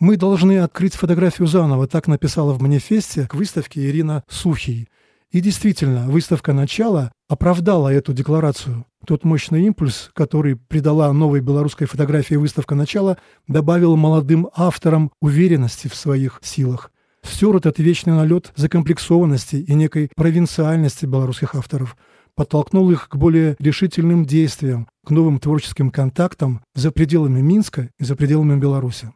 Мы 0.00 0.16
должны 0.16 0.58
открыть 0.58 0.96
фотографию 0.96 1.46
заново, 1.46 1.86
так 1.86 2.08
написала 2.08 2.52
в 2.52 2.60
манифесте 2.60 3.28
к 3.28 3.34
выставке 3.34 3.88
Ирина 3.88 4.24
Сухий. 4.28 4.88
И 5.32 5.40
действительно, 5.40 6.08
выставка 6.08 6.52
«Начало» 6.52 7.10
оправдала 7.28 7.88
эту 7.88 8.12
декларацию. 8.12 8.84
Тот 9.06 9.24
мощный 9.24 9.64
импульс, 9.64 10.10
который 10.14 10.54
придала 10.56 11.12
новой 11.12 11.40
белорусской 11.40 11.86
фотографии 11.86 12.34
выставка 12.36 12.74
«Начало», 12.74 13.18
добавил 13.48 13.96
молодым 13.96 14.48
авторам 14.54 15.10
уверенности 15.20 15.88
в 15.88 15.94
своих 15.94 16.38
силах. 16.42 16.92
Стер 17.24 17.56
этот 17.56 17.78
вечный 17.78 18.12
налет 18.12 18.52
закомплексованности 18.56 19.56
и 19.56 19.74
некой 19.74 20.10
провинциальности 20.14 21.06
белорусских 21.06 21.54
авторов– 21.56 21.96
подтолкнул 22.34 22.90
их 22.90 23.08
к 23.08 23.16
более 23.16 23.56
решительным 23.58 24.24
действиям, 24.24 24.88
к 25.04 25.10
новым 25.10 25.38
творческим 25.38 25.90
контактам 25.90 26.62
за 26.74 26.90
пределами 26.90 27.40
Минска 27.40 27.90
и 27.98 28.04
за 28.04 28.16
пределами 28.16 28.58
Беларуси. 28.58 29.12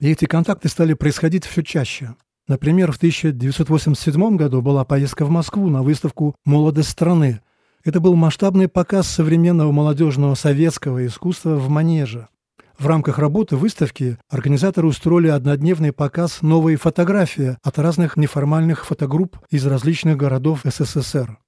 И 0.00 0.10
эти 0.10 0.26
контакты 0.26 0.68
стали 0.68 0.94
происходить 0.94 1.44
все 1.44 1.62
чаще. 1.62 2.14
Например, 2.46 2.92
в 2.92 2.96
1987 2.96 4.36
году 4.36 4.60
была 4.60 4.84
поездка 4.84 5.24
в 5.24 5.30
Москву 5.30 5.68
на 5.70 5.82
выставку 5.82 6.34
«Молодость 6.44 6.90
страны». 6.90 7.40
Это 7.84 8.00
был 8.00 8.14
масштабный 8.16 8.68
показ 8.68 9.08
современного 9.08 9.72
молодежного 9.72 10.34
советского 10.34 11.06
искусства 11.06 11.56
в 11.56 11.68
Манеже. 11.68 12.28
В 12.78 12.86
рамках 12.86 13.18
работы 13.18 13.56
выставки 13.56 14.18
организаторы 14.28 14.88
устроили 14.88 15.28
однодневный 15.28 15.92
показ 15.92 16.42
«Новые 16.42 16.76
фотографии» 16.76 17.56
от 17.62 17.78
разных 17.78 18.16
неформальных 18.16 18.84
фотогрупп 18.84 19.38
из 19.50 19.64
различных 19.66 20.16
городов 20.16 20.62
СССР 20.64 21.38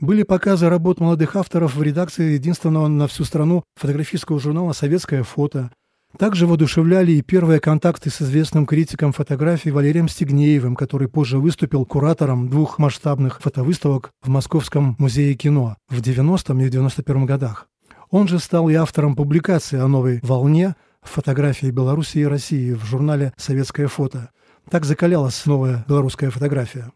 были 0.00 0.22
показы 0.22 0.68
работ 0.68 1.00
молодых 1.00 1.36
авторов 1.36 1.74
в 1.74 1.82
редакции 1.82 2.32
единственного 2.32 2.88
на 2.88 3.06
всю 3.06 3.24
страну 3.24 3.64
фотографического 3.76 4.38
журнала 4.38 4.72
«Советское 4.72 5.22
фото». 5.22 5.70
Также 6.18 6.46
воодушевляли 6.46 7.12
и 7.12 7.22
первые 7.22 7.60
контакты 7.60 8.08
с 8.08 8.22
известным 8.22 8.64
критиком 8.64 9.12
фотографий 9.12 9.70
Валерием 9.70 10.08
Стегнеевым, 10.08 10.74
который 10.74 11.08
позже 11.08 11.38
выступил 11.38 11.84
куратором 11.84 12.48
двух 12.48 12.78
масштабных 12.78 13.40
фотовыставок 13.40 14.10
в 14.22 14.28
Московском 14.28 14.96
музее 14.98 15.34
кино 15.34 15.76
в 15.88 16.00
90-м 16.00 16.60
и 16.60 16.70
91 16.70 17.26
годах. 17.26 17.68
Он 18.10 18.28
же 18.28 18.38
стал 18.38 18.68
и 18.68 18.74
автором 18.74 19.14
публикации 19.14 19.78
о 19.78 19.88
новой 19.88 20.20
волне 20.22 20.74
фотографии 21.02 21.70
Беларуси 21.70 22.18
и 22.18 22.24
России 22.24 22.72
в 22.72 22.84
журнале 22.84 23.32
«Советское 23.36 23.86
фото». 23.86 24.30
Так 24.70 24.84
закалялась 24.84 25.44
новая 25.46 25.84
белорусская 25.86 26.30
фотография 26.30 26.90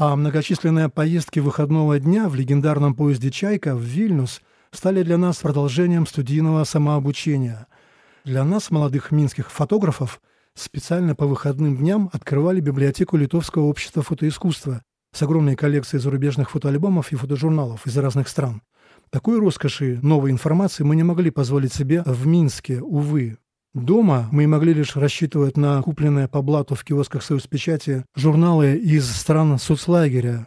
а 0.00 0.16
многочисленные 0.16 0.88
поездки 0.88 1.40
выходного 1.40 2.00
дня 2.00 2.30
в 2.30 2.34
легендарном 2.34 2.94
поезде 2.94 3.30
«Чайка» 3.30 3.76
в 3.76 3.82
Вильнюс 3.82 4.40
стали 4.72 5.02
для 5.02 5.18
нас 5.18 5.36
продолжением 5.36 6.06
студийного 6.06 6.64
самообучения. 6.64 7.66
Для 8.24 8.44
нас, 8.44 8.70
молодых 8.70 9.12
минских 9.12 9.50
фотографов, 9.50 10.20
специально 10.54 11.14
по 11.14 11.26
выходным 11.26 11.78
дням 11.78 12.10
открывали 12.12 12.60
библиотеку 12.60 13.16
Литовского 13.16 13.64
общества 13.64 14.02
фотоискусства 14.02 14.82
с 15.12 15.22
огромной 15.22 15.56
коллекцией 15.56 16.02
зарубежных 16.02 16.50
фотоальбомов 16.50 17.12
и 17.12 17.16
фотожурналов 17.16 17.86
из 17.86 17.96
разных 17.96 18.28
стран. 18.28 18.60
Такой 19.08 19.40
роскоши 19.40 19.98
новой 20.02 20.32
информации 20.32 20.84
мы 20.84 20.96
не 20.96 21.02
могли 21.02 21.30
позволить 21.30 21.72
себе 21.72 22.02
в 22.04 22.26
Минске, 22.26 22.80
увы. 22.82 23.38
Дома 23.72 24.28
мы 24.32 24.46
могли 24.46 24.74
лишь 24.74 24.96
рассчитывать 24.96 25.56
на 25.56 25.80
купленные 25.80 26.28
по 26.28 26.42
блату 26.42 26.74
в 26.74 26.84
киосках 26.84 27.22
союзпечати 27.22 28.04
журналы 28.14 28.74
из 28.76 29.10
стран 29.10 29.58
соцлагеря. 29.58 30.46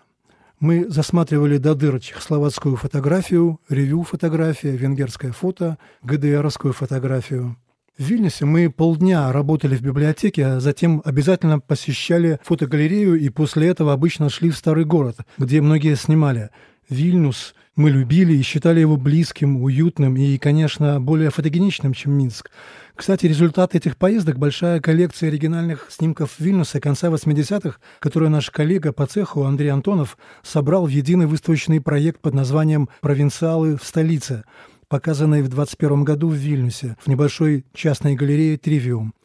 Мы 0.60 0.88
засматривали 0.90 1.58
до 1.58 1.74
дыр 1.74 2.00
чехословацкую 2.00 2.76
фотографию, 2.76 3.60
ревью-фотография, 3.68 4.78
венгерское 4.78 5.32
фото, 5.32 5.78
ГДРовскую 6.04 6.74
фотографию. 6.74 7.58
В 7.96 8.06
Вильнюсе 8.06 8.46
мы 8.46 8.72
полдня 8.72 9.32
работали 9.32 9.76
в 9.76 9.84
библиотеке, 9.84 10.46
а 10.48 10.60
затем 10.60 11.04
обязательно 11.06 11.60
посещали 11.60 12.40
фотогалерею 12.44 13.20
и 13.20 13.30
после 13.30 13.68
этого 13.68 13.94
обычно 13.94 14.30
шли 14.30 14.50
в 14.50 14.58
старый 14.58 14.84
город, 14.84 15.18
где 15.38 15.62
многие 15.62 15.96
снимали. 15.96 16.50
Вильнюс 16.90 17.54
мы 17.76 17.92
любили 17.92 18.34
и 18.34 18.42
считали 18.42 18.80
его 18.80 18.98
близким, 18.98 19.62
уютным 19.62 20.18
и, 20.18 20.40
конечно, 20.40 21.00
более 21.00 21.30
фотогеничным, 21.30 21.94
чем 21.94 22.14
Минск. 22.14 22.50
Кстати, 22.96 23.28
результат 23.28 23.76
этих 23.76 23.98
поездок– 23.98 24.38
большая 24.40 24.80
коллекция 24.80 25.30
оригинальных 25.30 25.88
снимков 25.92 26.40
Вильнюса 26.40 26.80
конца 26.80 27.10
80-х, 27.10 27.78
которую 28.00 28.32
наш 28.32 28.50
коллега 28.50 28.92
по 28.92 29.06
цеху 29.06 29.44
Андрей 29.44 29.70
Антонов 29.70 30.18
собрал 30.42 30.88
в 30.88 30.90
единый 30.90 31.28
выставочный 31.28 31.80
проект 31.80 32.22
под 32.22 32.34
названием 32.34 32.90
«Провинциалы 33.02 33.78
в 33.78 33.84
столице», 33.84 34.46
показанный 34.94 35.42
в 35.42 35.50
2021 35.50 36.04
году 36.04 36.28
в 36.28 36.36
Вильнюсе 36.36 36.96
в 37.00 37.08
небольшой 37.08 37.66
частной 37.74 38.14
галерее 38.14 38.60
«Тривиум». 38.60 39.16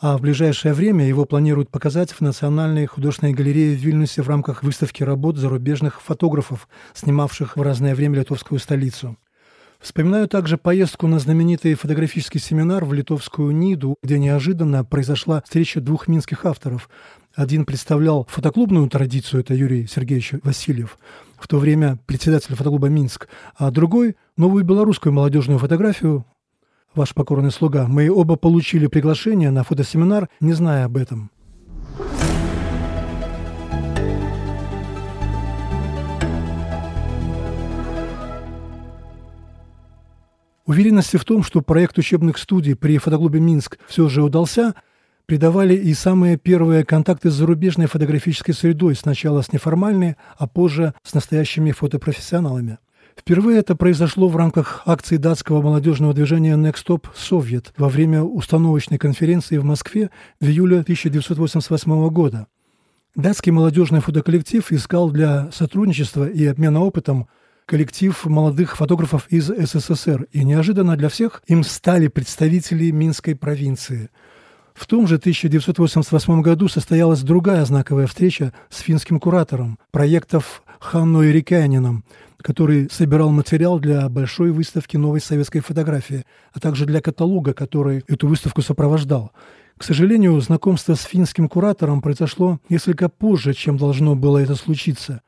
А 0.00 0.16
в 0.16 0.20
ближайшее 0.20 0.72
время 0.72 1.04
его 1.04 1.24
планируют 1.24 1.68
показать 1.68 2.12
в 2.12 2.20
Национальной 2.20 2.86
художественной 2.86 3.32
галерее 3.32 3.74
в 3.74 3.80
Вильнюсе 3.80 4.22
в 4.22 4.28
рамках 4.28 4.62
выставки 4.62 5.02
работ 5.02 5.36
зарубежных 5.36 6.00
фотографов, 6.00 6.68
снимавших 6.94 7.56
в 7.56 7.60
разное 7.60 7.96
время 7.96 8.20
литовскую 8.20 8.60
столицу. 8.60 9.16
Вспоминаю 9.80 10.28
также 10.28 10.56
поездку 10.58 11.08
на 11.08 11.18
знаменитый 11.18 11.74
фотографический 11.74 12.38
семинар 12.38 12.84
в 12.84 12.92
литовскую 12.92 13.50
Ниду, 13.50 13.96
где 14.04 14.20
неожиданно 14.20 14.84
произошла 14.84 15.42
встреча 15.42 15.80
двух 15.80 16.06
минских 16.06 16.46
авторов– 16.46 16.88
Один 17.38 17.66
представлял 17.66 18.26
фотоклубную 18.28 18.88
традицию, 18.88 19.42
это 19.42 19.54
Юрий 19.54 19.86
Сергеевич 19.86 20.32
Васильев, 20.42 20.98
в 21.38 21.46
то 21.46 21.58
время 21.58 22.00
председатель 22.04 22.56
фотоклуба 22.56 22.88
«Минск», 22.88 23.28
а 23.54 23.70
другой– 23.70 24.16
новую 24.36 24.64
белорусскую 24.64 25.12
молодежную 25.12 25.60
фотографию, 25.60 26.26
ваш 26.96 27.14
покорный 27.14 27.52
слуга. 27.52 27.86
Мы 27.86 28.10
оба 28.10 28.34
получили 28.34 28.88
приглашение 28.88 29.52
на 29.52 29.62
фотосеминар, 29.62 30.28
не 30.40 30.52
зная 30.52 30.86
об 30.86 30.96
этом. 30.96 31.30
Уверенности 40.66 41.18
в 41.18 41.24
том, 41.24 41.44
что 41.44 41.62
проект 41.62 41.96
учебных 41.98 42.38
студий 42.38 42.74
при 42.74 42.98
фотоклубе 42.98 43.38
«Минск» 43.38 43.78
все 43.86 44.08
же 44.08 44.24
удался, 44.24 44.74
придавали 45.28 45.74
и 45.74 45.92
самые 45.92 46.38
первые 46.38 46.86
контакты 46.86 47.30
с 47.30 47.34
зарубежной 47.34 47.86
фотографической 47.86 48.54
средой, 48.54 48.96
сначала 48.96 49.42
с 49.42 49.52
неформальной, 49.52 50.16
а 50.38 50.46
позже 50.46 50.94
с 51.02 51.12
настоящими 51.12 51.70
фотопрофессионалами. 51.70 52.78
Впервые 53.14 53.58
это 53.58 53.76
произошло 53.76 54.28
в 54.28 54.36
рамках 54.38 54.82
акции 54.86 55.18
датского 55.18 55.60
молодежного 55.60 56.14
движения 56.14 56.56
Next 56.56 56.86
Stop 56.86 57.08
Soviet 57.14 57.66
во 57.76 57.90
время 57.90 58.22
установочной 58.22 58.96
конференции 58.96 59.58
в 59.58 59.64
Москве 59.64 60.08
в 60.40 60.46
июле 60.46 60.80
1988 60.80 62.08
года. 62.08 62.46
Датский 63.14 63.52
молодежный 63.52 64.00
фотоколлектив 64.00 64.72
искал 64.72 65.10
для 65.10 65.50
сотрудничества 65.52 66.26
и 66.26 66.46
обмена 66.46 66.80
опытом 66.80 67.28
коллектив 67.66 68.24
молодых 68.24 68.78
фотографов 68.78 69.26
из 69.28 69.48
СССР, 69.48 70.26
и 70.32 70.42
неожиданно 70.42 70.96
для 70.96 71.10
всех 71.10 71.42
им 71.48 71.64
стали 71.64 72.08
представители 72.08 72.90
Минской 72.92 73.36
провинции. 73.36 74.08
В 74.78 74.86
том 74.86 75.08
же 75.08 75.16
1988 75.16 76.40
году 76.40 76.68
состоялась 76.68 77.22
другая 77.22 77.64
знаковая 77.64 78.06
встреча 78.06 78.52
с 78.70 78.78
финским 78.78 79.18
куратором 79.18 79.76
проектов 79.90 80.62
Ханной 80.78 81.32
Рикянином, 81.32 82.04
который 82.40 82.88
собирал 82.88 83.30
материал 83.30 83.80
для 83.80 84.08
большой 84.08 84.52
выставки 84.52 84.96
новой 84.96 85.20
советской 85.20 85.60
фотографии, 85.60 86.24
а 86.52 86.60
также 86.60 86.86
для 86.86 87.00
каталога, 87.00 87.54
который 87.54 88.04
эту 88.06 88.28
выставку 88.28 88.62
сопровождал. 88.62 89.32
К 89.76 89.82
сожалению, 89.82 90.40
знакомство 90.40 90.94
с 90.94 91.02
финским 91.02 91.48
куратором 91.48 92.00
произошло 92.00 92.60
несколько 92.68 93.08
позже, 93.08 93.54
чем 93.54 93.78
должно 93.78 94.14
было 94.14 94.38
это 94.38 94.54
случиться. 94.54 95.22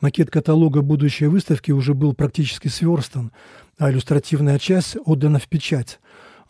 Макет 0.00 0.32
каталога 0.32 0.82
будущей 0.82 1.26
выставки 1.26 1.70
уже 1.70 1.94
был 1.94 2.12
практически 2.12 2.66
сверстан, 2.66 3.30
а 3.78 3.88
иллюстративная 3.88 4.58
часть 4.58 4.96
отдана 5.04 5.38
в 5.38 5.46
печать. 5.46 6.00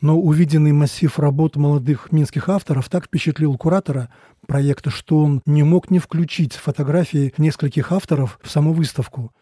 Но 0.01 0.19
увиденный 0.19 0.73
массив 0.73 1.19
работ 1.19 1.57
молодых 1.57 2.13
минских 2.13 2.49
авторов 2.49 2.89
так 2.89 3.07
впечатлил 3.07 3.57
куратора 3.57 4.11
проекта, 4.47 4.91
что 4.91 5.19
он 5.19 5.43
не 5.47 5.63
мог 5.63 5.91
не 5.91 5.99
включить 5.99 6.55
фотографии 6.55 7.33
нескольких 7.39 7.93
авторов 7.93 8.39
в 8.43 8.51
саму 8.51 8.73
выставку. 8.73 9.33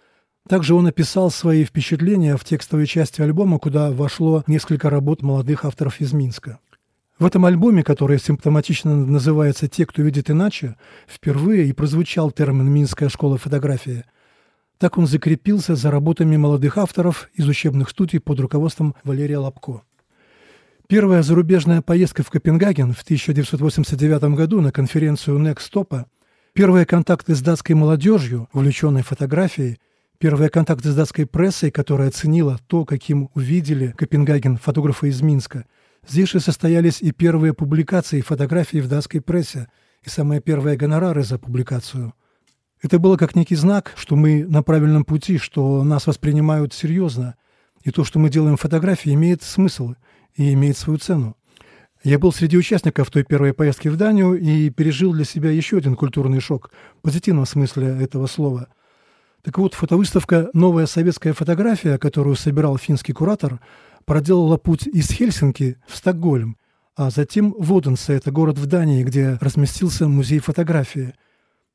Также 0.49 0.75
он 0.75 0.87
описал 0.87 1.31
свои 1.31 1.65
впечатления 1.65 2.37
в 2.37 2.45
текстовой 2.45 2.87
части 2.87 3.23
альбома, 3.23 3.59
куда 3.59 3.91
вошло 3.91 4.45
несколько 4.47 4.91
работ 4.91 5.23
молодых 5.23 5.65
авторов 5.65 6.01
из 6.01 6.13
Минска. 6.13 6.59
В 7.19 7.25
этом 7.25 7.45
альбоме, 7.47 7.83
который 7.83 8.19
симптоматично 8.19 8.95
называется 8.95 9.69
«Те, 9.69 9.87
кто 9.87 10.03
видит 10.03 10.31
иначе», 10.31 10.77
впервые 11.07 11.69
и 11.69 11.73
прозвучал 11.73 12.31
термин 12.31 12.69
«Минская 12.71 13.09
школа 13.09 13.39
фотографии». 13.39 14.05
Так 14.79 14.99
он 14.99 15.07
закрепился 15.07 15.77
за 15.77 15.91
работами 15.91 16.37
молодых 16.37 16.77
авторов 16.77 17.31
из 17.35 17.49
учебных 17.49 17.89
студий 17.91 18.21
под 18.21 18.41
руководством 18.41 18.97
Валерия 19.05 19.39
Лобко. 19.39 19.83
Первая 20.89 21.23
зарубежная 21.23 21.83
поездка 21.83 22.23
в 22.23 22.31
Копенгаген 22.31 22.93
в 22.93 23.03
1989 23.03 24.37
году 24.37 24.61
на 24.61 24.71
конференцию 24.71 25.39
Некстопа, 25.39 26.07
первые 26.53 26.87
контакты 26.87 27.35
с 27.35 27.41
датской 27.41 27.75
молодежью, 27.75 28.49
увлеченной 28.53 29.03
фотографией, 29.03 29.79
первые 30.19 30.51
контакты 30.51 30.91
с 30.91 30.95
датской 30.95 31.27
прессой, 31.27 31.71
которая 31.71 32.09
оценила 32.09 32.59
то, 32.67 32.85
каким 32.85 33.31
увидели 33.35 33.95
Копенгаген 33.97 34.59
фотографы 34.59 35.09
из 35.09 35.21
Минска– 35.23 35.65
Здесь 36.07 36.31
же 36.31 36.41
состоялись 36.41 37.01
и 37.01 37.13
первые 37.13 37.55
публикации 37.55 38.21
фотографий 38.21 38.81
в 38.81 38.89
датской 38.89 39.21
прессе, 39.21 39.69
и 40.03 40.11
самые 40.11 40.43
первые 40.43 40.77
гонорары 40.77 41.25
за 41.25 41.39
публикацию. 41.39 42.13
Это 42.83 42.99
было 42.99 43.17
как 43.17 43.35
некий 43.35 43.57
знак, 43.57 43.93
что 43.97 44.15
мы 44.15 44.45
на 44.45 44.63
правильном 44.63 45.07
пути, 45.07 45.39
что 45.39 45.83
нас 45.83 46.07
воспринимают 46.07 46.75
серьезно, 46.75 47.37
и 47.83 47.91
то, 47.91 48.05
что 48.05 48.19
мы 48.19 48.29
делаем 48.29 48.59
фотографии, 48.59 49.15
имеет 49.15 49.43
смысл 49.43 49.95
и 50.37 50.53
имеет 50.53 50.77
свою 50.77 50.99
цену. 50.99 51.37
Я 52.03 52.19
был 52.19 52.33
среди 52.33 52.59
участников 52.59 53.11
той 53.11 53.25
первой 53.25 53.55
поездки 53.55 53.89
в 53.89 53.97
Данию 53.97 54.35
и 54.35 54.69
пережил 54.69 55.13
для 55.13 55.25
себя 55.25 55.51
еще 55.51 55.79
один 55.79 55.97
культурный 55.97 56.41
шок, 56.41 56.71
в 56.99 57.03
позитивном 57.03 57.47
смысле 57.47 57.97
этого 57.99 58.27
слова. 58.27 58.69
Так 59.43 59.59
вот, 59.59 59.75
фотовыставка 59.75 60.51
«Новая 60.53 60.87
советская 60.87 61.33
фотография», 61.33 61.99
которую 61.99 62.37
собирал 62.37 62.77
финский 62.77 63.13
куратор, 63.13 63.61
проделала 64.05 64.59
путь 64.59 64.87
из 64.87 65.11
Хельсинки 65.11 65.79
в 65.87 65.97
Стокгольм, 65.97 66.57
а 66.97 67.11
затем 67.11 67.55
в 67.59 67.77
Оденсе, 67.77 68.15
это 68.15 68.31
город 68.31 68.59
в 68.59 68.67
Дании, 68.67 69.03
где 69.03 69.39
разместился 69.41 70.07
музей 70.07 70.39
фотографии. 70.39 71.15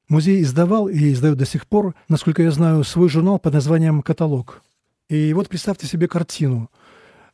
Музей 0.07 0.41
издавал 0.41 0.87
и 0.87 1.11
издает 1.11 1.37
до 1.37 1.45
сих 1.45 1.67
пор, 1.67 1.93
насколько 2.07 2.41
я 2.41 2.51
знаю, 2.51 2.83
свой 2.83 3.09
журнал 3.09 3.37
под 3.37 3.53
названием 3.53 4.01
«Каталог». 4.01 4.61
И 5.09 5.33
вот 5.33 5.49
представьте 5.49 5.87
себе 5.87 6.07
картину. 6.07 6.69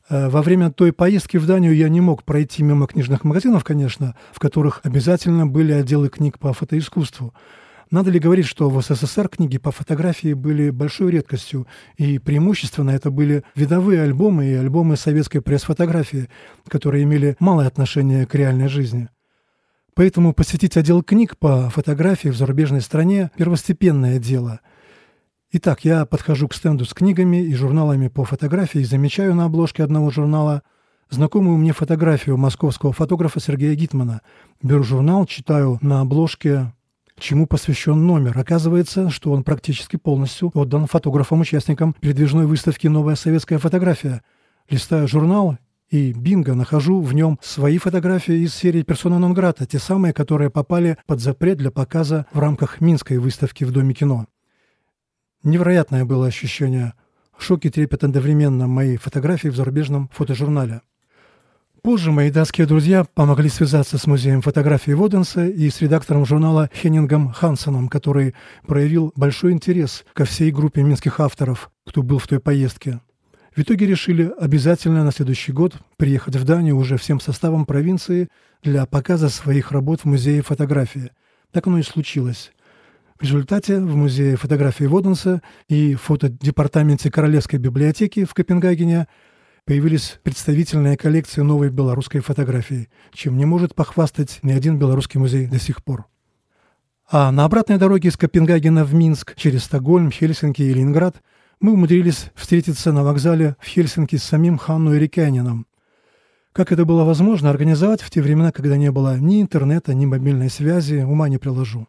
Э, 0.09 0.29
во 0.29 0.41
время 0.41 0.71
той 0.71 0.93
поездки 0.93 1.37
в 1.37 1.45
Данию 1.45 1.75
я 1.75 1.89
не 1.89 2.01
мог 2.01 2.23
пройти 2.23 2.63
мимо 2.63 2.87
книжных 2.87 3.23
магазинов, 3.23 3.63
конечно, 3.63 4.15
в 4.31 4.39
которых 4.39 4.81
обязательно 4.83 5.47
были 5.47 5.71
отделы 5.73 6.09
книг 6.09 6.39
по 6.39 6.53
фотоискусству– 6.53 7.33
надо 7.91 8.09
ли 8.09 8.19
говорить, 8.19 8.45
что 8.45 8.69
в 8.69 8.81
СССР 8.81 9.29
книги 9.29 9.57
по 9.57 9.71
фотографии 9.71 10.33
были 10.33 10.69
большой 10.71 11.11
редкостью, 11.11 11.67
и 11.97 12.17
преимущественно 12.17 12.89
это 12.91 13.11
были 13.11 13.43
видовые 13.55 14.01
альбомы 14.01 14.47
и 14.47 14.53
альбомы 14.53 14.97
советской 14.97 15.39
пресс-фотографии, 15.39 16.29
которые 16.67 17.03
имели 17.03 17.35
малое 17.39 17.67
отношение 17.67 18.25
к 18.25 18.33
реальной 18.33 18.69
жизни. 18.69 19.09
Поэтому 19.93 20.33
посетить 20.33 20.75
отдел 20.77 21.03
книг 21.03 21.37
по 21.37 21.69
фотографии 21.69 22.29
в 22.29 22.35
зарубежной 22.35 22.81
стране– 22.81 23.31
первостепенное 23.37 24.19
дело. 24.19 24.59
Итак, 25.51 25.85
я 25.85 26.05
подхожу 26.05 26.47
к 26.47 26.53
стенду 26.53 26.85
с 26.85 26.93
книгами 26.93 27.43
и 27.43 27.53
журналами 27.53 28.07
по 28.07 28.25
фотографии 28.25 28.81
и 28.81 28.85
замечаю 28.85 29.35
на 29.35 29.45
обложке 29.45 29.83
одного 29.83 30.09
журнала 30.09 30.63
знакомую 31.09 31.57
мне 31.57 31.71
фотографию 31.71 32.37
московского 32.37 32.91
фотографа 32.91 33.39
Сергея 33.39 33.75
Гитмана. 33.75 34.21
Беру 34.61 34.83
журнал, 34.83 35.25
читаю 35.25 35.77
на 35.81 36.01
обложке 36.01 36.73
чему 37.17 37.47
посвящен 37.47 38.05
номер. 38.05 38.37
Оказывается, 38.37 39.09
что 39.09 39.31
он 39.31 39.43
практически 39.43 39.95
полностью 39.95 40.51
отдан 40.53 40.87
фотографам-участникам 40.87 41.93
передвижной 41.93 42.45
выставки 42.45 42.87
«Новая 42.87 43.15
советская 43.15 43.59
фотография». 43.59 44.21
Листаю 44.69 45.07
журнал 45.07 45.57
и 45.89 46.13
бинго, 46.13 46.55
нахожу 46.55 47.01
в 47.01 47.13
нем 47.13 47.39
свои 47.41 47.77
фотографии 47.77 48.43
из 48.43 48.53
серии 48.53 48.81
«Персона 48.81 49.19
нон 49.19 49.33
грата», 49.33 49.65
те 49.65 49.79
самые, 49.79 50.13
которые 50.13 50.49
попали 50.49 50.97
под 51.05 51.21
запрет 51.21 51.57
для 51.57 51.71
показа 51.71 52.25
в 52.33 52.39
рамках 52.39 52.81
Минской 52.81 53.17
выставки 53.17 53.63
в 53.63 53.71
Доме 53.71 53.93
кино. 53.93 54.25
Невероятное 55.45 56.05
было 56.05 56.25
ощущение. 56.25 56.93
Шок 57.37 57.65
и 57.65 57.69
трепет 57.69 58.03
одновременно 58.03 58.65
моей 58.65 58.97
фотографии 58.97 59.49
в 59.49 59.55
зарубежном 59.55 60.09
фотожурнале. 60.11 60.81
Позже 61.83 62.11
мои 62.11 62.31
датские 62.31 62.65
друзья 62.65 63.03
помогли 63.03 63.47
связаться 63.49 63.99
с 63.99 64.07
музеем 64.07 64.41
фотографии 64.41 64.93
Воденса 64.93 65.45
и 65.45 65.69
с 65.69 65.81
редактором 65.81 66.25
журнала 66.25 66.71
Хеннингом 66.73 67.31
Хансоном, 67.31 67.89
который 67.89 68.33
проявил 68.65 69.13
большой 69.15 69.51
интерес 69.51 70.03
ко 70.13 70.25
всей 70.25 70.49
группе 70.49 70.81
минских 70.81 71.19
авторов, 71.19 71.69
кто 71.85 72.01
был 72.01 72.17
в 72.17 72.25
той 72.25 72.39
поездке. 72.39 73.01
В 73.55 73.59
итоге 73.59 73.85
решили 73.85 74.33
обязательно 74.39 75.03
на 75.03 75.11
следующий 75.11 75.51
год 75.51 75.75
приехать 75.97 76.37
в 76.37 76.43
Данию 76.43 76.75
уже 76.75 76.97
всем 76.97 77.19
составом 77.19 77.67
провинции 77.67 78.29
для 78.63 78.87
показа 78.87 79.29
своих 79.29 79.71
работ 79.71 80.01
в 80.01 80.05
музее 80.05 80.41
фотографии. 80.41 81.11
Так 81.51 81.67
оно 81.67 81.77
и 81.77 81.83
случилось. 81.83 82.51
В 83.17 83.23
результате 83.23 83.79
в 83.79 83.95
Музее 83.95 84.35
фотографии 84.35 84.83
Воденса 84.83 85.41
и 85.69 85.95
фотодепартаменте 85.95 87.09
Королевской 87.09 87.57
библиотеки 87.57 88.25
в 88.25 88.33
Копенгагене 88.33 89.07
появились 89.63 90.19
представительные 90.21 90.97
коллекции 90.97 91.39
новой 91.39 91.69
белорусской 91.69 92.19
фотографии, 92.19 92.89
чем 93.13 93.37
не 93.37 93.45
может 93.45 93.73
похвастать 93.73 94.39
ни 94.43 94.51
один 94.51 94.77
белорусский 94.77 95.17
музей 95.17 95.47
до 95.47 95.59
сих 95.59 95.81
пор. 95.81 96.07
А 97.09 97.31
на 97.31 97.45
обратной 97.45 97.77
дороге 97.77 98.09
из 98.09 98.17
Копенгагена 98.17 98.83
в 98.83 98.93
Минск 98.93 99.33
через 99.37 99.63
Стокгольм, 99.63 100.11
Хельсинки 100.11 100.61
и 100.61 100.73
Ленинград 100.73 101.21
мы 101.61 101.71
умудрились 101.71 102.31
встретиться 102.35 102.91
на 102.91 103.05
вокзале 103.05 103.55
в 103.61 103.65
Хельсинки 103.65 104.17
с 104.17 104.23
самим 104.23 104.57
Ханну 104.57 104.93
Эрикянином. 104.93 105.67
Как 106.51 106.73
это 106.73 106.83
было 106.83 107.05
возможно 107.05 107.49
организовать 107.49 108.01
в 108.01 108.09
те 108.09 108.21
времена, 108.21 108.51
когда 108.51 108.75
не 108.75 108.91
было 108.91 109.17
ни 109.17 109.41
интернета, 109.41 109.93
ни 109.93 110.05
мобильной 110.05 110.49
связи, 110.49 110.97
ума 110.97 111.29
не 111.29 111.37
приложу. 111.37 111.87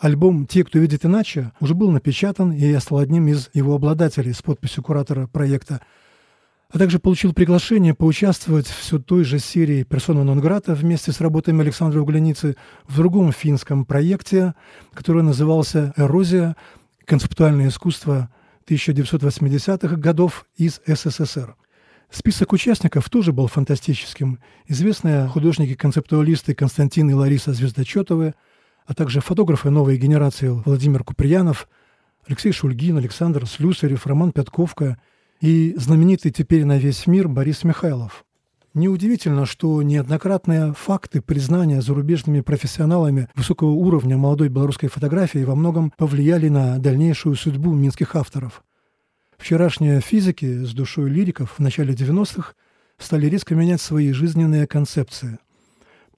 Альбом 0.00 0.46
«Те, 0.46 0.64
кто 0.64 0.78
видит 0.78 1.04
иначе» 1.04 1.52
уже 1.60 1.74
был 1.74 1.90
напечатан, 1.90 2.52
и 2.52 2.66
я 2.66 2.80
стал 2.80 2.98
одним 2.98 3.28
из 3.28 3.50
его 3.52 3.74
обладателей 3.74 4.32
с 4.32 4.42
подписью 4.42 4.82
куратора 4.82 5.26
проекта 5.26 5.80
а 6.72 6.78
также 6.78 6.98
получил 7.00 7.32
приглашение 7.32 7.94
поучаствовать 7.94 8.68
в 8.68 8.78
все 8.78 8.98
той 8.98 9.24
же 9.24 9.38
серии 9.38 9.82
«Персона 9.82 10.22
нон 10.22 10.40
грата» 10.40 10.74
вместе 10.74 11.10
с 11.10 11.20
работами 11.20 11.62
Александра 11.62 12.00
Угленицы 12.00 12.56
в 12.86 12.96
другом 12.96 13.32
финском 13.32 13.84
проекте, 13.84 14.54
который 14.94 15.22
назывался 15.22 15.92
«Эрозия. 15.96 16.56
Концептуальное 17.04 17.68
искусство 17.68 18.30
1980-х 18.68 19.96
годов 19.96 20.46
из 20.56 20.80
СССР». 20.86 21.56
Список 22.08 22.52
участников 22.52 23.10
тоже 23.10 23.32
был 23.32 23.48
фантастическим. 23.48 24.38
Известные 24.66 25.26
художники-концептуалисты 25.26 26.54
Константин 26.54 27.10
и 27.10 27.14
Лариса 27.14 27.52
Звездочетовы, 27.52 28.34
а 28.90 28.94
также 28.94 29.20
фотографы 29.20 29.70
новой 29.70 29.96
генерации 29.96 30.48
Владимир 30.48 31.04
Куприянов, 31.04 31.68
Алексей 32.26 32.50
Шульгин, 32.50 32.98
Александр 32.98 33.46
Слюсарев, 33.46 34.04
Роман 34.04 34.32
Пятковка 34.32 34.98
и 35.40 35.74
знаменитый 35.76 36.32
теперь 36.32 36.64
на 36.64 36.76
весь 36.76 37.06
мир 37.06 37.28
Борис 37.28 37.62
Михайлов. 37.62 38.24
Неудивительно, 38.74 39.46
что 39.46 39.80
неоднократные 39.82 40.74
факты 40.74 41.22
признания 41.22 41.80
зарубежными 41.80 42.40
профессионалами 42.40 43.28
высокого 43.36 43.70
уровня 43.70 44.16
молодой 44.16 44.48
белорусской 44.48 44.88
фотографии 44.88 45.44
во 45.44 45.54
многом 45.54 45.92
повлияли 45.96 46.48
на 46.48 46.76
дальнейшую 46.78 47.36
судьбу 47.36 47.72
минских 47.72 48.16
авторов. 48.16 48.64
Вчерашние 49.38 50.00
физики 50.00 50.64
с 50.64 50.74
душой 50.74 51.10
лириков 51.10 51.54
в 51.58 51.60
начале 51.60 51.94
90-х 51.94 52.54
стали 52.98 53.26
резко 53.26 53.54
менять 53.54 53.80
свои 53.80 54.10
жизненные 54.10 54.66
концепции. 54.66 55.38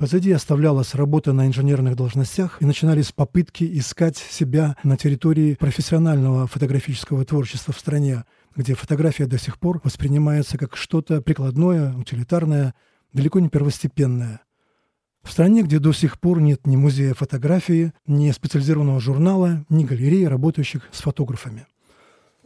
Позади 0.02 0.32
оставлялась 0.32 0.96
работа 0.96 1.32
на 1.32 1.46
инженерных 1.46 1.94
должностях 1.94 2.60
и 2.60 2.64
начинались 2.64 3.12
попытки 3.12 3.62
искать 3.78 4.16
себя 4.16 4.74
на 4.82 4.96
территории 4.96 5.54
профессионального 5.54 6.48
фотографического 6.48 7.24
творчества 7.24 7.72
в 7.72 7.78
стране, 7.78 8.24
где 8.56 8.74
фотография 8.74 9.26
до 9.26 9.38
сих 9.38 9.60
пор 9.60 9.80
воспринимается 9.84 10.58
как 10.58 10.76
что-то 10.76 11.22
прикладное, 11.22 11.94
утилитарное, 11.94 12.74
далеко 13.12 13.38
не 13.38 13.48
первостепенное. 13.48 14.40
В 15.22 15.30
стране, 15.30 15.62
где 15.62 15.78
до 15.78 15.92
сих 15.92 16.18
пор 16.18 16.40
нет 16.40 16.66
ни 16.66 16.74
музея 16.74 17.14
фотографии, 17.14 17.92
ни 18.04 18.28
специализированного 18.32 18.98
журнала, 18.98 19.64
ни 19.68 19.84
галереи, 19.84 20.24
работающих 20.24 20.82
с 20.90 21.00
фотографами. 21.00 21.68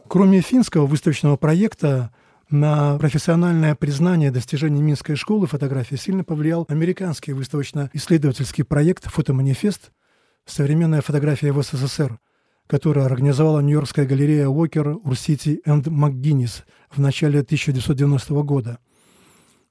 Кроме 0.07 0.41
финского 0.41 0.85
выставочного 0.85 1.37
проекта, 1.37 2.11
на 2.49 2.97
профессиональное 2.97 3.75
признание 3.75 4.31
достижений 4.31 4.81
Минской 4.81 5.15
школы 5.15 5.47
фотографии 5.47 5.95
сильно 5.95 6.23
повлиял 6.23 6.65
американский 6.69 7.33
выставочно-исследовательский 7.33 8.63
проект 8.63 9.05
«Фотоманифест. 9.05 9.91
Современная 10.45 11.01
фотография 11.01 11.51
в 11.51 11.61
СССР», 11.61 12.19
который 12.65 13.03
организовала 13.03 13.59
Нью-Йоркская 13.59 14.05
галерея 14.05 14.47
Уокер, 14.47 14.97
Урсити 15.03 15.61
энд 15.65 15.87
МакГиннис 15.87 16.63
в 16.89 17.01
начале 17.01 17.41
1990 17.41 18.33
года. 18.43 18.79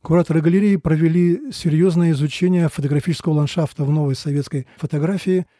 Кураторы 0.02 0.42
галереи 0.42 0.76
провели 0.76 1.50
серьезное 1.52 2.10
изучение 2.10 2.68
фотографического 2.68 3.32
ландшафта 3.32 3.84
в 3.84 3.90
новой 3.90 4.14
советской 4.14 4.66
фотографии– 4.76 5.46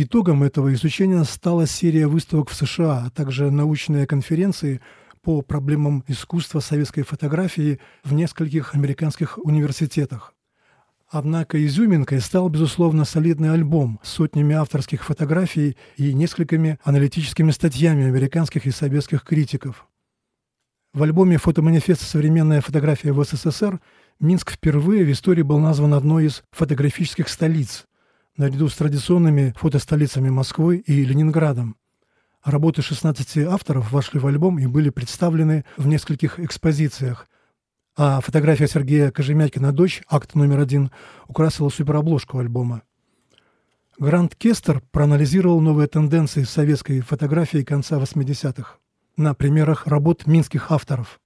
Итогом 0.00 0.44
этого 0.44 0.72
изучения 0.74 1.24
стала 1.24 1.66
серия 1.66 2.06
выставок 2.06 2.50
в 2.50 2.54
США, 2.54 3.06
а 3.06 3.10
также 3.10 3.50
научные 3.50 4.06
конференции 4.06 4.80
по 5.28 5.42
проблемам 5.42 6.04
искусства 6.06 6.60
советской 6.60 7.02
фотографии 7.02 7.80
в 8.02 8.14
нескольких 8.14 8.74
американских 8.74 9.36
университетах. 9.36 10.32
Однако 11.06 11.62
изюминкой 11.66 12.22
стал, 12.22 12.48
безусловно, 12.48 13.04
солидный 13.04 13.52
альбом 13.52 14.00
с 14.02 14.08
сотнями 14.08 14.54
авторских 14.54 15.04
фотографий 15.04 15.76
и 15.98 16.14
несколькими 16.14 16.78
аналитическими 16.82 17.50
статьями 17.50 18.06
американских 18.06 18.64
и 18.64 18.70
советских 18.70 19.22
критиков. 19.22 19.86
В 20.94 21.02
альбоме 21.02 21.36
«Фотоманифест. 21.36 22.00
Современная 22.00 22.62
фотография 22.62 23.12
в 23.12 23.22
СССР» 23.22 23.82
Минск 24.20 24.52
впервые 24.52 25.04
в 25.04 25.12
истории 25.12 25.42
был 25.42 25.58
назван 25.58 25.92
одной 25.92 26.28
из 26.28 26.42
фотографических 26.52 27.28
столиц 27.28 27.84
наряду 28.38 28.70
с 28.70 28.76
традиционными 28.76 29.52
фотостолицами 29.58 30.30
Москвы 30.30 30.78
и 30.78 31.04
Ленинградом. 31.04 31.76
Работы 32.44 32.82
16 32.82 33.38
авторов 33.46 33.90
вошли 33.90 34.20
в 34.20 34.26
альбом 34.26 34.58
и 34.58 34.66
были 34.66 34.90
представлены 34.90 35.64
в 35.76 35.88
нескольких 35.88 36.38
экспозициях, 36.38 37.28
а 37.96 38.20
фотография 38.20 38.68
Сергея 38.68 39.10
Кожемякина 39.10 39.72
«Дочь», 39.72 40.02
акт 40.08 40.36
номер 40.36 40.60
один, 40.60 40.92
украсила 41.26 41.68
суперобложку 41.68 42.38
альбома. 42.38 42.82
Грант 43.98 44.36
Кестер 44.36 44.80
проанализировал 44.92 45.60
новые 45.60 45.88
тенденции 45.88 46.44
советской 46.44 47.00
фотографии 47.00 47.64
конца 47.64 47.98
80-х 47.98 48.76
на 49.16 49.34
примерах 49.34 49.88
работ 49.88 50.28
минских 50.28 50.70
авторов. 50.70 51.18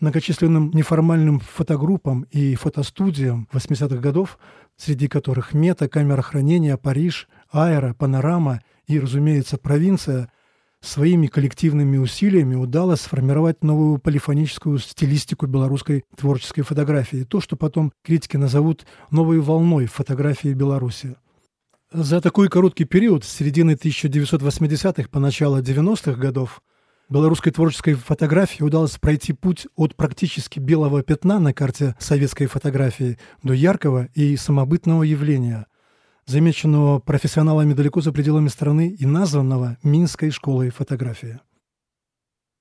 Многочисленным 0.00 0.70
неформальным 0.70 1.40
фотогруппам 1.40 2.22
и 2.30 2.54
фотостудиям 2.54 3.46
80-х 3.52 3.96
годов 3.96 4.38
среди 4.76 5.08
которых 5.08 5.54
мета, 5.54 5.88
камера 5.88 6.22
хранения, 6.22 6.76
Париж, 6.76 7.28
аэро, 7.54 7.94
панорама 7.94 8.60
и, 8.86 8.98
разумеется, 8.98 9.56
провинция, 9.56 10.28
своими 10.80 11.28
коллективными 11.28 11.96
усилиями 11.96 12.54
удалось 12.54 13.00
сформировать 13.00 13.64
новую 13.64 13.98
полифоническую 13.98 14.78
стилистику 14.78 15.46
белорусской 15.46 16.04
творческой 16.16 16.62
фотографии, 16.62 17.24
то, 17.24 17.40
что 17.40 17.56
потом 17.56 17.92
критики 18.02 18.36
назовут 18.36 18.84
новой 19.10 19.40
волной 19.40 19.86
фотографии 19.86 20.52
Беларуси. 20.52 21.16
За 21.92 22.20
такой 22.20 22.48
короткий 22.48 22.84
период, 22.84 23.24
с 23.24 23.28
середины 23.28 23.72
1980-х 23.72 25.08
по 25.10 25.20
начало 25.20 25.62
90-х 25.62 26.20
годов, 26.20 26.60
белорусской 27.08 27.52
творческой 27.52 27.94
фотографии 27.94 28.62
удалось 28.62 28.98
пройти 28.98 29.32
путь 29.32 29.66
от 29.76 29.94
практически 29.94 30.58
белого 30.58 31.02
пятна 31.02 31.38
на 31.38 31.54
карте 31.54 31.94
советской 31.98 32.46
фотографии 32.46 33.18
до 33.42 33.52
яркого 33.52 34.08
и 34.14 34.36
самобытного 34.36 35.02
явления, 35.04 35.66
замеченного 36.26 36.98
профессионалами 36.98 37.74
далеко 37.74 38.00
за 38.00 38.12
пределами 38.12 38.48
страны 38.48 38.88
и 38.88 39.06
названного 39.06 39.76
Минской 39.82 40.30
школой 40.30 40.70
фотографии. 40.70 41.40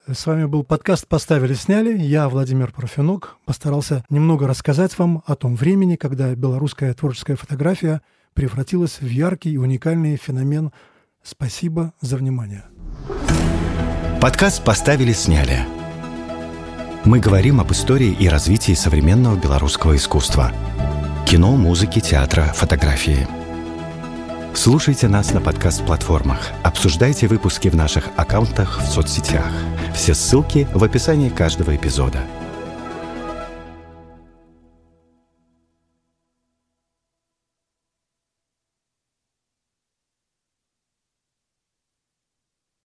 С 0.05 0.25
вами 0.25 0.45
был 0.45 0.63
подкаст 0.63 1.07
«Поставили-сняли». 1.07 1.97
Я, 1.97 2.27
Владимир 2.27 2.73
Парфенок, 2.73 3.37
постарался 3.45 4.03
немного 4.09 4.47
рассказать 4.47 4.97
вам 4.99 5.23
о 5.25 5.35
том 5.35 5.55
времени, 5.55 5.95
когда 5.95 6.35
белорусская 6.35 6.93
творческая 6.93 7.37
фотография 7.37 8.01
превратилась 8.33 8.99
в 8.99 9.07
яркий 9.07 9.51
и 9.53 9.57
уникальный 9.57 10.17
феномен. 10.17 10.73
Спасибо 11.23 11.93
за 12.01 12.17
внимание. 12.17 12.65
Подкаст 14.19 14.63
«Поставили-сняли». 14.65 15.59
Мы 17.05 17.19
говорим 17.19 17.61
об 17.61 17.71
истории 17.71 18.15
и 18.17 18.27
развитии 18.27 18.73
современного 18.73 19.39
белорусского 19.39 19.95
искусства. 19.95 20.51
Кино, 21.25 21.55
музыки, 21.55 21.99
театра, 21.99 22.43
фотографии. 22.53 23.25
Слушайте 24.55 25.07
нас 25.07 25.33
на 25.33 25.41
подкаст-платформах. 25.41 26.51
Обсуждайте 26.61 27.27
выпуски 27.27 27.69
в 27.69 27.75
наших 27.75 28.09
аккаунтах 28.17 28.79
в 28.81 28.85
соцсетях. 28.85 29.51
Все 29.95 30.13
ссылки 30.13 30.67
в 30.73 30.83
описании 30.83 31.29
каждого 31.29 31.75
эпизода– 31.75 32.19